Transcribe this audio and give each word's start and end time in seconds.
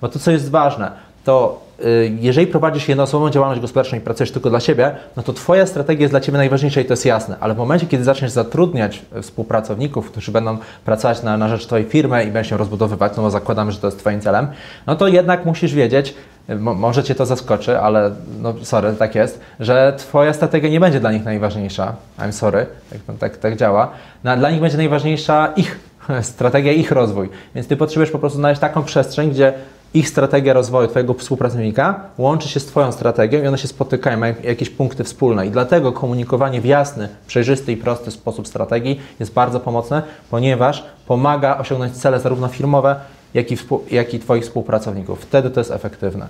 Bo 0.00 0.08
to, 0.08 0.18
co 0.18 0.30
jest 0.30 0.50
ważne, 0.50 0.90
to 1.24 1.60
y, 1.84 2.12
jeżeli 2.20 2.46
prowadzisz 2.46 2.88
jednoosobową 2.88 3.30
działalność 3.30 3.60
gospodarczą 3.60 3.96
i 3.96 4.00
pracujesz 4.00 4.30
tylko 4.30 4.50
dla 4.50 4.60
siebie, 4.60 4.96
no 5.16 5.22
to 5.22 5.32
Twoja 5.32 5.66
strategia 5.66 6.00
jest 6.00 6.12
dla 6.12 6.20
Ciebie 6.20 6.38
najważniejsza 6.38 6.80
i 6.80 6.84
to 6.84 6.92
jest 6.92 7.06
jasne. 7.06 7.36
Ale 7.40 7.54
w 7.54 7.56
momencie, 7.56 7.86
kiedy 7.86 8.04
zaczniesz 8.04 8.30
zatrudniać 8.30 9.02
współpracowników, 9.22 10.10
którzy 10.10 10.32
będą 10.32 10.58
pracować 10.84 11.22
na, 11.22 11.36
na 11.36 11.48
rzecz 11.48 11.66
Twojej 11.66 11.86
firmy 11.86 12.24
i 12.24 12.26
będą 12.26 12.48
się 12.48 12.56
rozbudowywać, 12.56 13.12
no 13.16 13.22
bo 13.22 13.30
zakładamy, 13.30 13.72
że 13.72 13.78
to 13.78 13.86
jest 13.86 13.98
Twoim 13.98 14.20
celem, 14.20 14.46
no 14.86 14.96
to 14.96 15.08
jednak 15.08 15.44
musisz 15.44 15.74
wiedzieć, 15.74 16.14
Mo 16.58 16.74
może 16.74 17.04
Cię 17.04 17.14
to 17.14 17.26
zaskoczy, 17.26 17.80
ale 17.80 18.10
no 18.42 18.54
sorry, 18.62 18.92
tak 18.92 19.14
jest, 19.14 19.40
że 19.60 19.94
Twoja 19.98 20.32
strategia 20.32 20.70
nie 20.70 20.80
będzie 20.80 21.00
dla 21.00 21.12
nich 21.12 21.24
najważniejsza. 21.24 21.94
I'm 22.18 22.32
sorry, 22.32 22.66
tak, 22.90 23.18
tak, 23.18 23.36
tak 23.36 23.56
działa. 23.56 23.90
No, 24.24 24.36
dla 24.36 24.50
nich 24.50 24.60
będzie 24.60 24.76
najważniejsza 24.76 25.52
ich 25.56 25.78
strategia, 26.22 26.72
ich 26.72 26.92
rozwój. 26.92 27.28
Więc 27.54 27.68
Ty 27.68 27.76
potrzebujesz 27.76 28.10
po 28.10 28.18
prostu 28.18 28.38
znaleźć 28.38 28.60
taką 28.60 28.84
przestrzeń, 28.84 29.30
gdzie 29.30 29.52
ich 29.94 30.08
strategia 30.08 30.52
rozwoju 30.52 30.88
Twojego 30.88 31.14
współpracownika 31.14 32.00
łączy 32.18 32.48
się 32.48 32.60
z 32.60 32.66
Twoją 32.66 32.92
strategią 32.92 33.42
i 33.42 33.46
one 33.46 33.58
się 33.58 33.68
spotykają, 33.68 34.18
mają 34.18 34.34
jakieś 34.42 34.70
punkty 34.70 35.04
wspólne. 35.04 35.46
I 35.46 35.50
dlatego 35.50 35.92
komunikowanie 35.92 36.60
w 36.60 36.64
jasny, 36.64 37.08
przejrzysty 37.26 37.72
i 37.72 37.76
prosty 37.76 38.10
sposób 38.10 38.48
strategii 38.48 39.00
jest 39.20 39.32
bardzo 39.32 39.60
pomocne, 39.60 40.02
ponieważ 40.30 40.84
pomaga 41.06 41.58
osiągnąć 41.58 41.96
cele 41.96 42.20
zarówno 42.20 42.48
firmowe, 42.48 43.00
jak 43.34 43.52
i, 43.52 43.56
jak 43.90 44.14
i 44.14 44.18
Twoich 44.18 44.44
współpracowników. 44.44 45.20
Wtedy 45.20 45.50
to 45.50 45.60
jest 45.60 45.70
efektywne. 45.70 46.28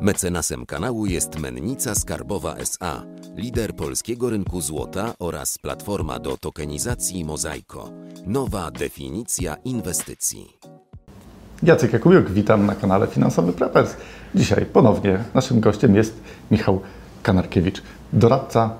Mecenasem 0.00 0.66
kanału 0.66 1.06
jest 1.06 1.38
Mennica 1.38 1.94
Skarbowa 1.94 2.56
SA, 2.56 3.02
lider 3.36 3.74
polskiego 3.74 4.30
rynku 4.30 4.60
złota 4.60 5.14
oraz 5.18 5.58
platforma 5.58 6.18
do 6.18 6.36
tokenizacji 6.36 7.24
Mozaiko. 7.24 7.90
Nowa 8.26 8.70
definicja 8.70 9.56
inwestycji. 9.64 10.56
Jacek 11.62 11.92
Jakubiuk, 11.92 12.30
witam 12.30 12.66
na 12.66 12.74
kanale 12.74 13.06
Finansowy 13.06 13.52
Preppers. 13.52 13.96
Dzisiaj 14.34 14.66
ponownie 14.66 15.24
naszym 15.34 15.60
gościem 15.60 15.94
jest 15.94 16.20
Michał 16.50 16.80
Kanarkiewicz, 17.22 17.82
doradca 18.12 18.76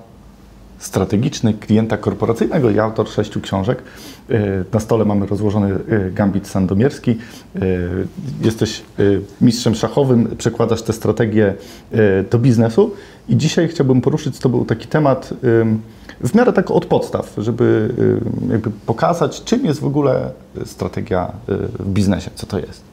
strategiczny 0.81 1.53
klienta 1.53 1.97
korporacyjnego 1.97 2.69
i 2.69 2.79
autor 2.79 3.09
sześciu 3.09 3.41
książek. 3.41 3.83
E, 4.29 4.63
na 4.73 4.79
stole 4.79 5.05
mamy 5.05 5.25
rozłożony 5.25 5.73
e, 5.73 6.11
gambit 6.11 6.47
sandomierski. 6.47 7.11
E, 7.11 7.59
jesteś 8.41 8.83
mistrzem 9.41 9.75
szachowym, 9.75 10.35
przekładasz 10.37 10.81
tę 10.81 10.93
strategię 10.93 11.53
do 12.31 12.39
biznesu 12.39 12.95
i 13.31 13.37
dzisiaj 13.37 13.67
chciałbym 13.67 14.01
poruszyć 14.01 14.35
z 14.35 14.39
Tobą 14.39 14.65
taki 14.65 14.87
temat 14.87 15.33
w 16.23 16.35
miarę 16.35 16.53
tak 16.53 16.71
od 16.71 16.85
podstaw, 16.85 17.33
żeby 17.37 17.93
jakby 18.51 18.71
pokazać, 18.85 19.43
czym 19.43 19.65
jest 19.65 19.79
w 19.79 19.85
ogóle 19.85 20.31
strategia 20.65 21.31
w 21.79 21.89
biznesie, 21.89 22.31
co 22.35 22.47
to 22.47 22.59
jest. 22.59 22.83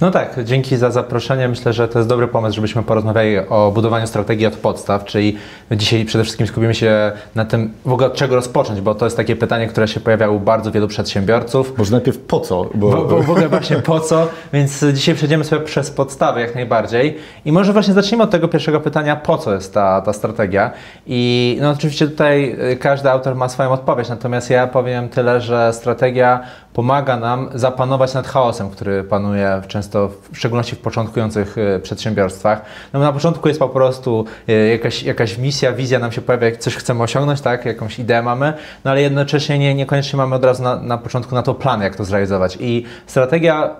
No 0.00 0.10
tak, 0.10 0.44
dzięki 0.44 0.76
za 0.76 0.90
zaproszenie. 0.90 1.48
Myślę, 1.48 1.72
że 1.72 1.88
to 1.88 1.98
jest 1.98 2.08
dobry 2.08 2.28
pomysł, 2.28 2.54
żebyśmy 2.54 2.82
porozmawiali 2.82 3.38
o 3.38 3.72
budowaniu 3.74 4.06
strategii 4.06 4.46
od 4.46 4.54
podstaw, 4.54 5.04
czyli 5.04 5.36
dzisiaj 5.72 6.04
przede 6.04 6.24
wszystkim 6.24 6.46
skupimy 6.46 6.74
się 6.74 7.12
na 7.34 7.44
tym, 7.44 7.72
w 7.84 7.92
ogóle 7.92 8.06
od 8.06 8.14
czego 8.14 8.34
rozpocząć, 8.34 8.80
bo 8.80 8.94
to 8.94 9.06
jest 9.06 9.16
takie 9.16 9.36
pytanie, 9.36 9.66
które 9.66 9.88
się 9.88 10.00
pojawia 10.00 10.28
u 10.28 10.40
bardzo 10.40 10.72
wielu 10.72 10.88
przedsiębiorców. 10.88 11.78
Może 11.78 11.92
najpierw 11.92 12.18
po 12.18 12.40
co? 12.40 12.64
Bo... 12.74 12.90
Bo, 12.90 13.04
bo 13.04 13.22
w 13.22 13.30
ogóle 13.30 13.48
właśnie 13.48 13.76
po 13.76 14.00
co, 14.00 14.28
więc 14.52 14.84
dzisiaj 14.92 15.14
przejdziemy 15.14 15.44
sobie 15.44 15.62
przez 15.62 15.90
podstawy 15.90 16.40
jak 16.40 16.54
najbardziej 16.54 17.16
i 17.44 17.52
może 17.52 17.72
właśnie 17.72 17.94
zacznijmy 17.94 18.24
od 18.24 18.30
tego 18.30 18.48
pierwszego 18.48 18.80
pytania, 18.80 19.16
po 19.16 19.38
co 19.38 19.54
jest 19.54 19.74
ta, 19.74 19.83
ta 20.04 20.12
strategia 20.12 20.70
i 21.06 21.58
no 21.60 21.70
oczywiście 21.70 22.08
tutaj 22.08 22.56
y, 22.72 22.76
każdy 22.76 23.10
autor 23.10 23.34
ma 23.34 23.48
swoją 23.48 23.70
odpowiedź, 23.70 24.08
natomiast 24.08 24.50
ja 24.50 24.66
powiem 24.66 25.08
tyle, 25.08 25.40
że 25.40 25.72
strategia 25.72 26.40
pomaga 26.72 27.16
nam 27.16 27.48
zapanować 27.54 28.14
nad 28.14 28.26
chaosem, 28.26 28.70
który 28.70 29.04
panuje 29.04 29.62
często, 29.68 30.10
w 30.32 30.36
szczególności 30.38 30.76
w 30.76 30.78
początkujących 30.78 31.58
e, 31.58 31.80
przedsiębiorstwach. 31.80 32.62
No 32.92 33.00
na 33.00 33.12
początku 33.12 33.48
jest 33.48 33.60
po 33.60 33.68
prostu 33.68 34.24
e, 34.48 34.52
jakaś, 34.52 35.02
jakaś 35.02 35.38
misja, 35.38 35.72
wizja 35.72 35.98
nam 35.98 36.12
się 36.12 36.20
pojawia, 36.20 36.56
coś 36.56 36.76
chcemy 36.76 37.02
osiągnąć, 37.02 37.40
tak? 37.40 37.64
jakąś 37.64 37.98
ideę 37.98 38.22
mamy, 38.22 38.52
no 38.84 38.90
ale 38.90 39.02
jednocześnie 39.02 39.58
nie, 39.58 39.74
niekoniecznie 39.74 40.16
mamy 40.16 40.34
od 40.34 40.44
razu 40.44 40.62
na, 40.62 40.76
na 40.76 40.98
początku 40.98 41.34
na 41.34 41.42
to 41.42 41.54
plan, 41.54 41.82
jak 41.82 41.96
to 41.96 42.04
zrealizować. 42.04 42.56
I 42.60 42.84
strategia 43.06 43.76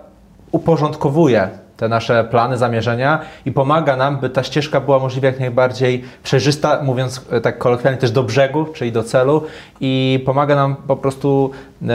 uporządkowuje 0.52 1.63
te 1.76 1.88
nasze 1.88 2.24
plany, 2.24 2.58
zamierzenia 2.58 3.20
i 3.46 3.52
pomaga 3.52 3.96
nam, 3.96 4.16
by 4.16 4.30
ta 4.30 4.42
ścieżka 4.42 4.80
była 4.80 4.98
możliwie 4.98 5.28
jak 5.28 5.40
najbardziej 5.40 6.04
przejrzysta, 6.22 6.82
mówiąc 6.82 7.20
e, 7.30 7.40
tak 7.40 7.58
kolokwialnie 7.58 7.98
też 7.98 8.10
do 8.10 8.22
brzegu, 8.22 8.66
czyli 8.74 8.92
do 8.92 9.02
celu 9.02 9.42
i 9.80 10.22
pomaga 10.26 10.54
nam 10.54 10.76
po 10.76 10.96
prostu, 10.96 11.50
e, 11.82 11.86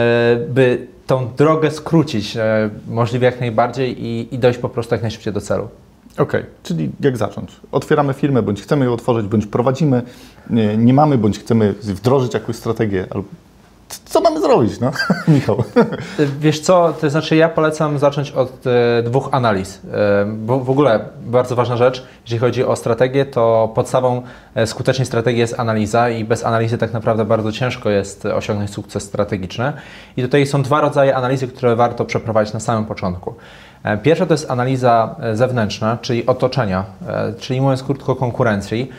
by 0.48 0.86
tą 1.06 1.28
drogę 1.36 1.70
skrócić 1.70 2.36
e, 2.36 2.70
możliwie 2.88 3.26
jak 3.26 3.40
najbardziej 3.40 4.04
i, 4.04 4.34
i 4.34 4.38
dojść 4.38 4.58
po 4.58 4.68
prostu 4.68 4.94
jak 4.94 5.02
najszybciej 5.02 5.32
do 5.32 5.40
celu. 5.40 5.68
Okej, 6.12 6.40
okay. 6.40 6.46
czyli 6.62 6.90
jak 7.00 7.16
zacząć? 7.16 7.50
Otwieramy 7.72 8.14
firmę, 8.14 8.42
bądź 8.42 8.62
chcemy 8.62 8.84
ją 8.84 8.92
otworzyć, 8.92 9.26
bądź 9.26 9.46
prowadzimy, 9.46 10.02
nie, 10.50 10.76
nie 10.76 10.94
mamy, 10.94 11.18
bądź 11.18 11.38
chcemy 11.38 11.72
wdrożyć 11.72 12.34
jakąś 12.34 12.56
strategię, 12.56 13.06
co 13.98 14.20
mamy 14.20 14.40
zrobić, 14.40 14.80
no? 14.80 14.90
Michał. 15.34 15.64
Wiesz 16.40 16.60
co, 16.60 16.94
to 17.00 17.10
znaczy 17.10 17.36
ja 17.36 17.48
polecam 17.48 17.98
zacząć 17.98 18.30
od 18.30 18.66
e, 18.66 19.02
dwóch 19.02 19.28
analiz. 19.32 19.80
E, 19.92 20.26
bo 20.26 20.60
w 20.60 20.70
ogóle 20.70 21.00
bardzo 21.22 21.56
ważna 21.56 21.76
rzecz, 21.76 22.04
jeżeli 22.24 22.40
chodzi 22.40 22.64
o 22.64 22.76
strategię, 22.76 23.26
to 23.26 23.72
podstawą 23.74 24.22
e, 24.54 24.66
skutecznej 24.66 25.06
strategii 25.06 25.40
jest 25.40 25.60
analiza 25.60 26.10
i 26.10 26.24
bez 26.24 26.44
analizy 26.44 26.78
tak 26.78 26.92
naprawdę 26.92 27.24
bardzo 27.24 27.52
ciężko 27.52 27.90
jest 27.90 28.26
osiągnąć 28.26 28.70
sukces 28.70 29.02
strategiczny. 29.02 29.72
I 30.16 30.22
tutaj 30.22 30.46
są 30.46 30.62
dwa 30.62 30.80
rodzaje 30.80 31.16
analizy, 31.16 31.48
które 31.48 31.76
warto 31.76 32.04
przeprowadzić 32.04 32.54
na 32.54 32.60
samym 32.60 32.84
początku. 32.84 33.34
E, 33.82 33.98
pierwsza 33.98 34.26
to 34.26 34.34
jest 34.34 34.50
analiza 34.50 35.16
e, 35.20 35.36
zewnętrzna, 35.36 35.98
czyli 36.02 36.26
otoczenia, 36.26 36.84
e, 37.08 37.32
czyli 37.38 37.60
mówiąc 37.60 37.82
krótko 37.82 38.16
konkurencji, 38.16 38.90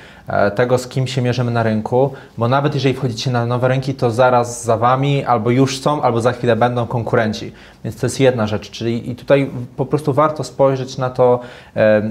tego 0.55 0.77
z 0.77 0.87
kim 0.87 1.07
się 1.07 1.21
mierzymy 1.21 1.51
na 1.51 1.63
rynku, 1.63 2.13
bo 2.37 2.47
nawet 2.47 2.73
jeżeli 2.73 2.93
wchodzicie 2.93 3.31
na 3.31 3.45
nowe 3.45 3.67
rynki, 3.67 3.93
to 3.93 4.11
zaraz 4.11 4.63
za 4.63 4.77
Wami 4.77 5.25
albo 5.25 5.49
już 5.49 5.81
są, 5.81 6.01
albo 6.01 6.21
za 6.21 6.31
chwilę 6.31 6.55
będą 6.55 6.87
konkurenci. 6.87 7.51
Więc 7.83 7.95
to 7.95 8.05
jest 8.05 8.19
jedna 8.19 8.47
rzecz, 8.47 8.71
czyli 8.71 9.09
i 9.09 9.15
tutaj 9.15 9.51
po 9.77 9.85
prostu 9.85 10.13
warto 10.13 10.43
spojrzeć 10.43 10.97
na 10.97 11.09
to, 11.09 11.39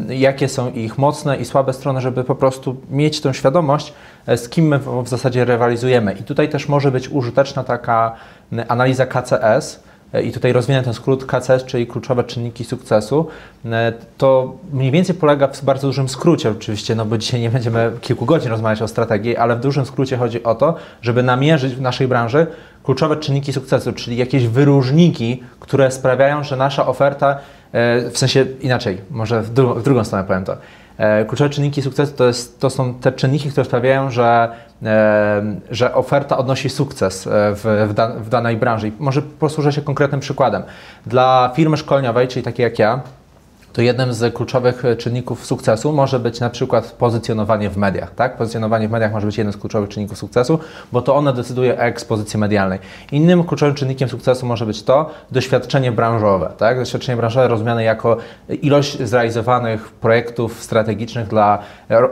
jakie 0.08 0.48
są 0.48 0.70
ich 0.70 0.98
mocne 0.98 1.36
i 1.36 1.44
słabe 1.44 1.72
strony, 1.72 2.00
żeby 2.00 2.24
po 2.24 2.34
prostu 2.34 2.76
mieć 2.90 3.20
tę 3.20 3.34
świadomość, 3.34 3.92
z 4.36 4.48
kim 4.48 4.66
my 4.66 4.78
w 4.78 5.08
zasadzie 5.08 5.44
rywalizujemy. 5.44 6.12
I 6.12 6.22
tutaj 6.22 6.48
też 6.48 6.68
może 6.68 6.90
być 6.90 7.08
użyteczna 7.08 7.64
taka 7.64 8.12
analiza 8.68 9.06
KCS, 9.06 9.82
i 10.24 10.32
tutaj 10.32 10.52
rozwinę 10.52 10.82
ten 10.82 10.94
skrót 10.94 11.24
KCS, 11.24 11.64
czyli 11.66 11.86
kluczowe 11.86 12.24
czynniki 12.24 12.64
sukcesu, 12.64 13.26
e, 13.64 13.92
to 14.18 14.56
mniej 14.72 14.90
więcej 14.90 15.14
polega 15.14 15.48
w 15.48 15.64
bardzo 15.64 15.86
dużym 15.86 16.08
skrócie 16.08 16.50
oczywiście, 16.50 16.94
no 16.94 17.04
bo 17.04 17.18
dzisiaj 17.18 17.40
nie 17.40 17.50
będziemy 17.50 17.92
kilku 18.00 18.26
godzin 18.26 18.50
rozmawiać 18.50 18.82
o 18.82 18.88
strategii, 18.88 19.36
ale 19.36 19.56
w 19.56 19.60
dużym 19.60 19.86
skrócie 19.86 20.16
chodzi 20.16 20.42
o 20.42 20.54
to, 20.54 20.74
żeby 21.02 21.22
namierzyć 21.22 21.74
w 21.74 21.80
naszej 21.80 22.08
branży 22.08 22.46
kluczowe 22.84 23.16
czynniki 23.16 23.52
sukcesu, 23.52 23.92
czyli 23.92 24.16
jakieś 24.16 24.46
wyróżniki, 24.46 25.42
które 25.60 25.90
sprawiają, 25.90 26.44
że 26.44 26.56
nasza 26.56 26.86
oferta, 26.86 27.38
e, 27.72 28.10
w 28.10 28.18
sensie 28.18 28.46
inaczej, 28.60 28.98
może 29.10 29.42
w, 29.42 29.50
dru 29.50 29.74
w 29.74 29.82
drugą 29.82 30.04
stronę 30.04 30.24
powiem 30.24 30.44
to, 30.44 30.56
Kluczowe 31.28 31.50
czynniki 31.50 31.82
sukcesu 31.82 32.12
to, 32.16 32.26
jest, 32.26 32.60
to 32.60 32.70
są 32.70 32.94
te 32.94 33.12
czynniki, 33.12 33.50
które 33.50 33.64
sprawiają, 33.64 34.10
że 34.10 34.48
że 35.70 35.94
oferta 35.94 36.38
odnosi 36.38 36.70
sukces 36.70 37.26
e, 37.26 37.30
w, 37.30 37.86
w, 37.88 37.94
da, 37.94 38.08
w 38.08 38.28
danej 38.28 38.56
branży. 38.56 38.88
I 38.88 38.92
może 38.98 39.22
posłużę 39.22 39.72
się 39.72 39.82
konkretnym 39.82 40.20
przykładem. 40.20 40.62
Dla 41.06 41.52
firmy 41.54 41.76
szkoleniowej, 41.76 42.28
czyli 42.28 42.42
takiej 42.42 42.64
jak 42.64 42.78
ja, 42.78 43.00
to 43.72 43.82
jednym 43.82 44.12
z 44.12 44.34
kluczowych 44.34 44.82
czynników 44.98 45.46
sukcesu 45.46 45.92
może 45.92 46.18
być 46.18 46.40
na 46.40 46.50
przykład 46.50 46.92
pozycjonowanie 46.92 47.70
w 47.70 47.76
mediach. 47.76 48.14
Tak? 48.14 48.36
Pozycjonowanie 48.36 48.88
w 48.88 48.90
mediach 48.90 49.12
może 49.12 49.26
być 49.26 49.38
jednym 49.38 49.52
z 49.52 49.56
kluczowych 49.56 49.88
czynników 49.88 50.18
sukcesu, 50.18 50.58
bo 50.92 51.02
to 51.02 51.16
ono 51.16 51.32
decyduje 51.32 51.74
o 51.74 51.78
ekspozycji 51.78 52.38
medialnej. 52.38 52.78
Innym 53.12 53.44
kluczowym 53.44 53.74
czynnikiem 53.74 54.08
sukcesu 54.08 54.46
może 54.46 54.66
być 54.66 54.82
to 54.82 55.10
doświadczenie 55.30 55.92
branżowe. 55.92 56.52
Tak? 56.58 56.78
Doświadczenie 56.78 57.16
branżowe 57.16 57.48
rozumiane 57.48 57.84
jako 57.84 58.16
ilość 58.62 59.02
zrealizowanych 59.02 59.88
projektów 59.88 60.62
strategicznych 60.62 61.28
dla 61.28 61.58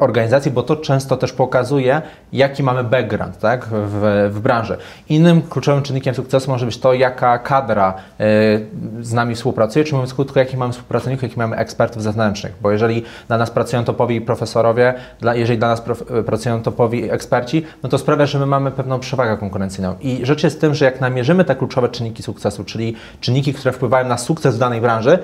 organizacji, 0.01 0.51
bo 0.51 0.63
to 0.63 0.77
często 0.77 1.17
też 1.17 1.33
pokazuje, 1.33 2.03
jaki 2.33 2.63
mamy 2.63 2.85
background 2.85 3.39
tak? 3.39 3.67
w, 3.67 4.31
w 4.33 4.41
branży. 4.41 4.77
Innym 5.09 5.43
kluczowym 5.43 5.83
czynnikiem 5.83 6.15
sukcesu 6.15 6.51
może 6.51 6.67
być 6.67 6.79
to, 6.79 6.95
jaka 6.95 7.39
kadra 7.39 7.95
y, 8.21 9.05
z 9.05 9.13
nami 9.13 9.35
współpracuje, 9.35 9.85
czy 9.85 9.95
mówiąc 9.95 10.15
krótko, 10.15 10.39
jakich 10.39 10.59
mamy 10.59 10.73
współpracowników, 10.73 11.23
jakich 11.23 11.37
mamy 11.37 11.48
mamy 11.49 11.63
ekspertów 11.63 12.03
zewnętrznych, 12.03 12.53
bo 12.61 12.71
jeżeli 12.71 13.03
dla 13.29 13.39
nas 13.39 13.51
pracują 13.51 13.85
topowi 13.85 14.21
profesorowie, 14.21 14.95
dla, 15.21 15.35
jeżeli 15.35 15.59
dla 15.59 15.69
nas 15.69 15.81
prof, 15.81 16.05
pracują 16.27 16.63
topowi 16.63 17.11
eksperci, 17.11 17.67
no 17.83 17.89
to 17.89 17.99
sprawia, 17.99 18.27
że 18.27 18.39
my 18.39 18.47
mamy 18.47 18.71
pewną 18.71 19.01
przewagę 19.01 19.37
konkurencyjną. 19.37 19.95
I 20.01 20.27
rzecz 20.27 20.45
jest 20.45 20.57
w 20.57 20.61
tym, 20.61 20.75
że 20.75 20.85
jak 20.85 21.01
namierzymy 21.01 21.45
te 21.45 21.57
kluczowe 21.57 21.89
czynniki 21.89 22.23
sukcesu, 22.23 22.65
czyli 22.65 22.95
czynniki, 23.21 23.55
które 23.55 23.73
wpływają 23.73 24.09
na 24.09 24.19
sukces 24.19 24.57
w 24.57 24.59
danej 24.59 24.81
branży, 24.81 25.19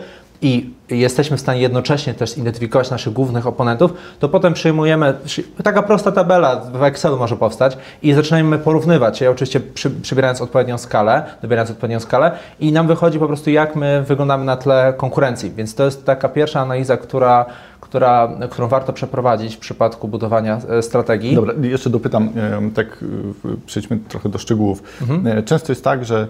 i 0.45 0.71
jesteśmy 0.91 1.37
w 1.37 1.41
stanie 1.41 1.61
jednocześnie 1.61 2.15
też 2.15 2.35
zidentyfikować 2.35 2.91
naszych 2.91 3.13
głównych 3.13 3.47
oponentów, 3.47 3.95
to 4.19 4.29
potem 4.29 4.55
przyjmujemy, 4.55 5.15
taka 5.63 5.83
prosta 5.83 6.13
tabela 6.13 6.57
w 6.57 6.83
Excelu 6.83 7.19
może 7.19 7.37
powstać 7.37 7.79
i 8.03 8.13
zaczynamy 8.13 8.59
porównywać 8.59 9.21
je, 9.21 9.31
oczywiście 9.31 9.61
przy, 9.61 9.91
przybierając 9.91 10.41
odpowiednią 10.41 10.79
skalę, 10.79 11.23
dobierając 11.43 11.71
odpowiednią 11.71 12.01
skalę 12.01 12.33
i 12.61 12.73
nam 12.73 12.87
wychodzi 12.87 13.19
po 13.19 13.27
prostu 13.27 13.51
jak 13.51 13.77
my 13.77 14.05
wyglądamy 14.07 14.45
na 14.45 14.57
tle 14.57 14.95
konkurencji, 14.97 15.51
więc 15.51 15.75
to 15.75 15.85
jest 15.85 16.05
taka 16.05 16.29
pierwsza 16.29 16.61
analiza, 16.61 16.97
która 16.97 17.47
która, 17.81 18.29
którą 18.51 18.69
warto 18.69 18.93
przeprowadzić 18.93 19.57
w 19.57 19.59
przypadku 19.59 20.09
budowania 20.09 20.61
e, 20.69 20.83
strategii. 20.83 21.35
Dobra, 21.35 21.55
jeszcze 21.63 21.91
dopytam, 21.91 22.29
e, 22.37 22.71
tak 22.75 22.87
e, 23.45 23.57
przejdźmy 23.67 23.99
trochę 24.09 24.29
do 24.29 24.39
szczegółów. 24.39 24.83
Mhm. 25.03 25.45
Często 25.45 25.73
jest 25.73 25.85
tak, 25.85 26.05
że 26.05 26.29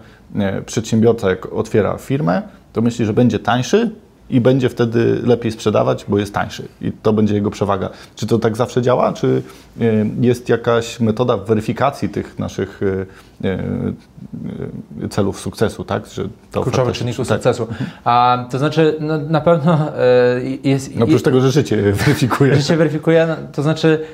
przedsiębiorca 0.67 1.31
jak 1.31 1.53
otwiera 1.53 1.99
firmę, 1.99 2.43
to 2.73 2.83
myśli, 2.83 3.07
że 3.07 3.13
będzie 3.13 3.39
tańszy, 3.39 3.91
i 4.31 4.41
będzie 4.41 4.69
wtedy 4.69 5.21
lepiej 5.25 5.53
sprzedawać, 5.53 6.05
bo 6.09 6.19
jest 6.19 6.35
tańszy 6.35 6.69
i 6.81 6.93
to 6.93 7.13
będzie 7.13 7.35
jego 7.35 7.51
przewaga. 7.51 7.91
Czy 8.17 8.27
to 8.27 8.39
tak 8.39 8.57
zawsze 8.57 8.83
działa, 8.83 9.13
czy 9.13 9.43
jest 10.21 10.49
jakaś 10.49 11.01
metoda 11.01 11.37
weryfikacji 11.37 12.09
tych 12.09 12.39
naszych 12.39 12.81
celów 15.11 15.41
sukcesu, 15.41 15.85
tak? 15.85 16.07
Że 16.07 16.29
Kluczowych 16.53 16.95
czynników 16.95 17.29
tak. 17.29 17.37
sukcesu. 17.37 17.67
A, 18.05 18.47
to 18.51 18.59
znaczy, 18.59 18.97
no, 19.01 19.19
na 19.19 19.41
pewno 19.41 19.79
jest... 20.65 20.97
No 20.97 21.05
oprócz 21.05 21.23
tego, 21.23 21.41
że 21.41 21.51
życie 21.51 21.77
weryfikuje. 22.07 22.55
Życie 22.55 22.77
weryfikuje, 22.77 23.27
no, 23.27 23.37
to 23.53 23.63
znaczy 23.63 24.05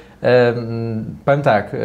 Powiem 1.25 1.43
tak, 1.43 1.77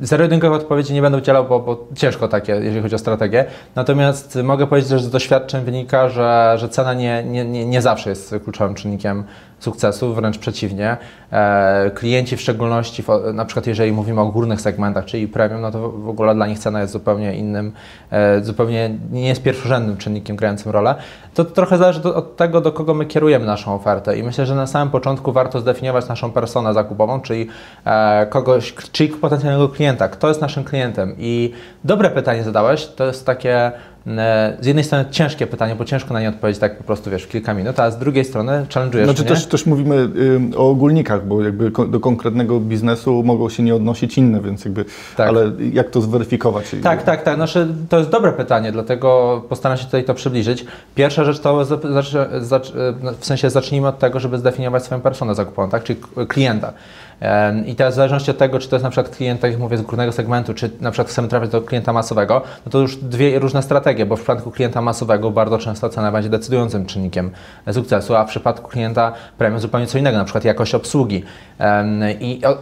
zero-jedynkowych 0.00 0.60
odpowiedzi 0.60 0.94
nie 0.94 1.02
będę 1.02 1.18
udzielał, 1.18 1.48
bo, 1.48 1.60
bo, 1.60 1.88
ciężko 1.94 2.28
takie, 2.28 2.52
jeżeli 2.52 2.82
chodzi 2.82 2.94
o 2.94 2.98
strategię. 2.98 3.44
Natomiast 3.74 4.38
mogę 4.42 4.66
powiedzieć, 4.66 4.90
że 4.90 4.98
z 4.98 5.10
doświadczeń 5.10 5.64
wynika, 5.64 6.08
że, 6.08 6.54
że 6.58 6.68
cena 6.68 6.94
nie, 6.94 7.24
nie, 7.32 7.44
nie, 7.44 7.66
nie 7.66 7.82
zawsze 7.82 8.10
jest 8.10 8.34
kluczowym 8.44 8.74
czynnikiem 8.74 9.24
sukcesu, 9.62 10.14
wręcz 10.14 10.38
przeciwnie. 10.38 10.96
E, 11.32 11.90
klienci 11.94 12.36
w 12.36 12.40
szczególności, 12.40 13.04
na 13.34 13.44
przykład 13.44 13.66
jeżeli 13.66 13.92
mówimy 13.92 14.20
o 14.20 14.26
górnych 14.26 14.60
segmentach, 14.60 15.04
czyli 15.04 15.28
premium, 15.28 15.60
no 15.60 15.70
to 15.70 15.90
w 15.90 16.08
ogóle 16.08 16.34
dla 16.34 16.46
nich 16.46 16.58
cena 16.58 16.80
jest 16.80 16.92
zupełnie 16.92 17.36
innym, 17.36 17.72
e, 18.10 18.40
zupełnie 18.44 18.90
nie 19.10 19.28
jest 19.28 19.42
pierwszorzędnym 19.42 19.96
czynnikiem 19.96 20.36
grającym 20.36 20.72
rolę. 20.72 20.94
To 21.34 21.44
trochę 21.44 21.78
zależy 21.78 22.02
od 22.02 22.36
tego, 22.36 22.60
do 22.60 22.72
kogo 22.72 22.94
my 22.94 23.06
kierujemy 23.06 23.46
naszą 23.46 23.74
ofertę 23.74 24.18
i 24.18 24.22
myślę, 24.22 24.46
że 24.46 24.54
na 24.54 24.66
samym 24.66 24.90
początku 24.90 25.32
warto 25.32 25.60
zdefiniować 25.60 26.08
naszą 26.08 26.32
personę 26.32 26.74
zakupową, 26.74 27.20
czyli 27.20 27.48
e, 27.84 28.26
kogoś, 28.26 28.74
czyli 28.92 29.08
potencjalnego 29.08 29.68
klienta, 29.68 30.08
kto 30.08 30.28
jest 30.28 30.40
naszym 30.40 30.64
klientem 30.64 31.14
i 31.18 31.52
dobre 31.84 32.10
pytanie 32.10 32.44
zadałeś, 32.44 32.86
to 32.86 33.04
jest 33.04 33.26
takie 33.26 33.72
z 34.60 34.66
jednej 34.66 34.84
strony 34.84 35.04
ciężkie 35.10 35.46
pytanie, 35.46 35.74
bo 35.74 35.84
ciężko 35.84 36.14
na 36.14 36.20
nie 36.20 36.28
odpowiedzieć 36.28 36.60
tak 36.60 36.78
po 36.78 36.84
prostu, 36.84 37.10
wiesz, 37.10 37.22
w 37.22 37.28
kilka 37.28 37.54
minut, 37.54 37.80
a 37.80 37.90
z 37.90 37.98
drugiej 37.98 38.24
strony 38.24 38.66
challenge'ujesz 38.68 39.04
Znaczy 39.04 39.24
też, 39.24 39.46
też 39.46 39.66
mówimy 39.66 40.08
y, 40.52 40.58
o 40.58 40.70
ogólnikach, 40.70 41.26
bo 41.26 41.42
jakby 41.42 41.70
do 41.70 42.00
konkretnego 42.00 42.60
biznesu 42.60 43.22
mogą 43.22 43.48
się 43.48 43.62
nie 43.62 43.74
odnosić 43.74 44.18
inne, 44.18 44.40
więc 44.40 44.64
jakby, 44.64 44.84
tak. 45.16 45.28
ale 45.28 45.52
jak 45.72 45.90
to 45.90 46.00
zweryfikować? 46.00 46.76
Tak, 46.82 47.02
tak, 47.02 47.22
tak. 47.22 47.34
Znaczy, 47.34 47.68
to 47.88 47.98
jest 47.98 48.10
dobre 48.10 48.32
pytanie, 48.32 48.72
dlatego 48.72 49.42
postaram 49.48 49.78
się 49.78 49.84
tutaj 49.84 50.04
to 50.04 50.14
przybliżyć. 50.14 50.64
Pierwsza 50.94 51.24
rzecz 51.24 51.40
to, 51.40 51.64
w 53.18 53.26
sensie 53.26 53.50
zacznijmy 53.50 53.88
od 53.88 53.98
tego, 53.98 54.20
żeby 54.20 54.38
zdefiniować 54.38 54.84
swoją 54.84 55.00
personę 55.00 55.34
zakupową, 55.34 55.70
tak, 55.70 55.82
czyli 55.82 56.00
klienta. 56.28 56.72
I 57.66 57.74
teraz 57.74 57.94
w 57.94 57.96
zależności 57.96 58.30
od 58.30 58.38
tego, 58.38 58.58
czy 58.58 58.68
to 58.68 58.76
jest 58.76 58.84
na 58.84 58.90
przykład 58.90 59.16
klient, 59.16 59.40
tak 59.40 59.50
jak 59.50 59.60
mówię, 59.60 59.76
z 59.76 59.82
górnego 59.82 60.12
segmentu, 60.12 60.54
czy 60.54 60.70
na 60.80 60.90
przykład 60.90 61.08
chcemy 61.08 61.28
trafić 61.28 61.50
do 61.50 61.62
klienta 61.62 61.92
masowego, 61.92 62.42
no 62.66 62.72
to 62.72 62.78
już 62.78 62.96
dwie 62.96 63.38
różne 63.38 63.62
strategie, 63.62 64.06
bo 64.06 64.16
w 64.16 64.18
przypadku 64.18 64.50
klienta 64.50 64.80
masowego 64.80 65.30
bardzo 65.30 65.58
często 65.58 65.88
cena 65.88 66.12
będzie 66.12 66.28
decydującym 66.28 66.86
czynnikiem 66.86 67.30
sukcesu, 67.72 68.16
a 68.16 68.24
w 68.24 68.28
przypadku 68.28 68.70
klienta 68.70 69.12
premium 69.38 69.60
zupełnie 69.60 69.86
co 69.86 69.98
innego, 69.98 70.18
na 70.18 70.24
przykład 70.24 70.44
jakość 70.44 70.74
obsługi. 70.74 71.22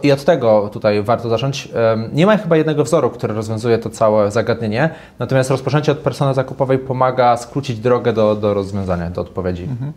I, 0.03 0.13
od 0.13 0.23
tego 0.25 0.69
tutaj 0.73 1.03
warto 1.03 1.29
zacząć. 1.29 1.69
Nie 2.13 2.25
ma 2.25 2.37
chyba 2.37 2.57
jednego 2.57 2.83
wzoru, 2.83 3.09
który 3.09 3.33
rozwiązuje 3.33 3.77
to 3.77 3.89
całe 3.89 4.31
zagadnienie, 4.31 4.89
natomiast 5.19 5.49
rozpoczęcie 5.49 5.91
od 5.91 5.97
persony 5.97 6.33
zakupowej 6.33 6.79
pomaga 6.79 7.37
skrócić 7.37 7.79
drogę 7.79 8.13
do, 8.13 8.35
do 8.35 8.53
rozwiązania, 8.53 9.09
do 9.09 9.21
odpowiedzi. 9.21 9.63
Mhm. 9.63 9.93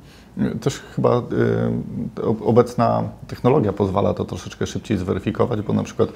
Też 0.60 0.82
chyba 0.96 1.18
y, 1.18 1.22
obecna 2.44 3.02
technologia 3.26 3.72
pozwala 3.72 4.14
to 4.14 4.24
troszeczkę 4.24 4.66
szybciej 4.66 4.98
zweryfikować, 4.98 5.62
bo 5.62 5.72
na 5.72 5.82
przykład 5.82 6.08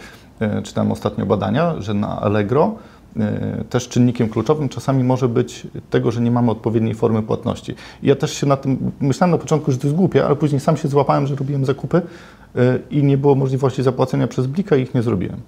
y, 0.58 0.62
czytałem 0.62 0.92
ostatnio 0.92 1.26
badania, 1.26 1.80
że 1.80 1.94
na 1.94 2.20
Allegro 2.20 2.74
y, 3.16 3.20
też 3.64 3.88
czynnikiem 3.88 4.28
kluczowym 4.28 4.68
czasami 4.68 5.04
może 5.04 5.28
być 5.28 5.66
tego, 5.90 6.10
że 6.10 6.20
nie 6.20 6.30
mamy 6.30 6.50
odpowiedniej 6.50 6.94
formy 6.94 7.22
płatności. 7.22 7.74
I 8.02 8.06
ja 8.06 8.16
też 8.16 8.32
się 8.32 8.46
na 8.46 8.56
tym 8.56 8.92
myślałem 9.00 9.30
na 9.30 9.38
początku, 9.38 9.72
że 9.72 9.78
to 9.78 9.86
jest 9.86 9.96
głupie, 9.96 10.26
ale 10.26 10.36
później 10.36 10.60
sam 10.60 10.76
się 10.76 10.88
złapałem, 10.88 11.26
że 11.26 11.36
robiłem 11.36 11.64
zakupy 11.64 12.02
i 12.90 13.02
nie 13.04 13.18
było 13.18 13.34
możliwości 13.34 13.82
zapłacenia 13.82 14.26
przez 14.26 14.46
Blika 14.46 14.76
i 14.76 14.82
ich 14.82 14.94
nie 14.94 15.02
zrobiłem. 15.02 15.40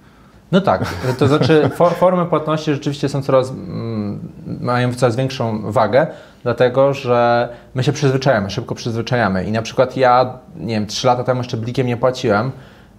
No 0.51 0.61
tak, 0.61 0.85
to 1.17 1.27
znaczy 1.27 1.69
for, 1.75 1.93
formy 1.93 2.25
płatności 2.25 2.73
rzeczywiście 2.73 3.09
są 3.09 3.21
coraz, 3.21 3.51
mm, 3.51 4.19
mają 4.61 4.93
coraz 4.93 5.15
większą 5.15 5.71
wagę, 5.71 6.07
dlatego 6.43 6.93
że 6.93 7.49
my 7.75 7.83
się 7.83 7.93
przyzwyczajamy, 7.93 8.49
szybko 8.49 8.75
przyzwyczajamy 8.75 9.43
i 9.43 9.51
na 9.51 9.61
przykład 9.61 9.97
ja, 9.97 10.39
nie 10.55 10.73
wiem, 10.73 10.87
trzy 10.87 11.07
lata 11.07 11.23
temu 11.23 11.39
jeszcze 11.39 11.57
blikiem 11.57 11.87
nie 11.87 11.97
płaciłem, 11.97 12.51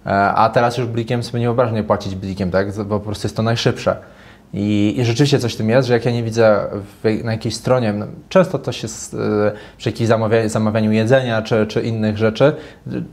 e, 0.05 0.09
a 0.09 0.49
teraz 0.49 0.77
już 0.77 0.87
blikiem 0.87 1.23
sobie 1.23 1.39
nie 1.39 1.45
wyobrażam 1.45 1.75
nie 1.75 1.83
płacić 1.83 2.15
blikiem, 2.15 2.51
tak, 2.51 2.83
bo 2.85 2.99
po 2.99 3.05
prostu 3.05 3.27
jest 3.27 3.37
to 3.37 3.43
najszybsze. 3.43 3.97
I, 4.53 4.95
I, 4.97 5.05
rzeczywiście 5.05 5.39
coś 5.39 5.53
w 5.53 5.57
tym 5.57 5.69
jest, 5.69 5.87
że 5.87 5.93
jak 5.93 6.05
ja 6.05 6.11
nie 6.11 6.23
widzę 6.23 6.67
w, 7.03 7.23
na 7.23 7.31
jakiejś 7.31 7.55
stronie, 7.55 7.93
no, 7.93 8.05
często 8.29 8.59
to 8.59 8.71
się 8.71 8.87
z, 8.87 9.13
y, 9.13 9.17
przy 9.77 9.89
jakimś 9.89 10.07
zamawia, 10.07 10.49
zamawianiu 10.49 10.91
jedzenia 10.91 11.41
czy, 11.41 11.67
czy 11.67 11.81
innych 11.81 12.17
rzeczy, 12.17 12.53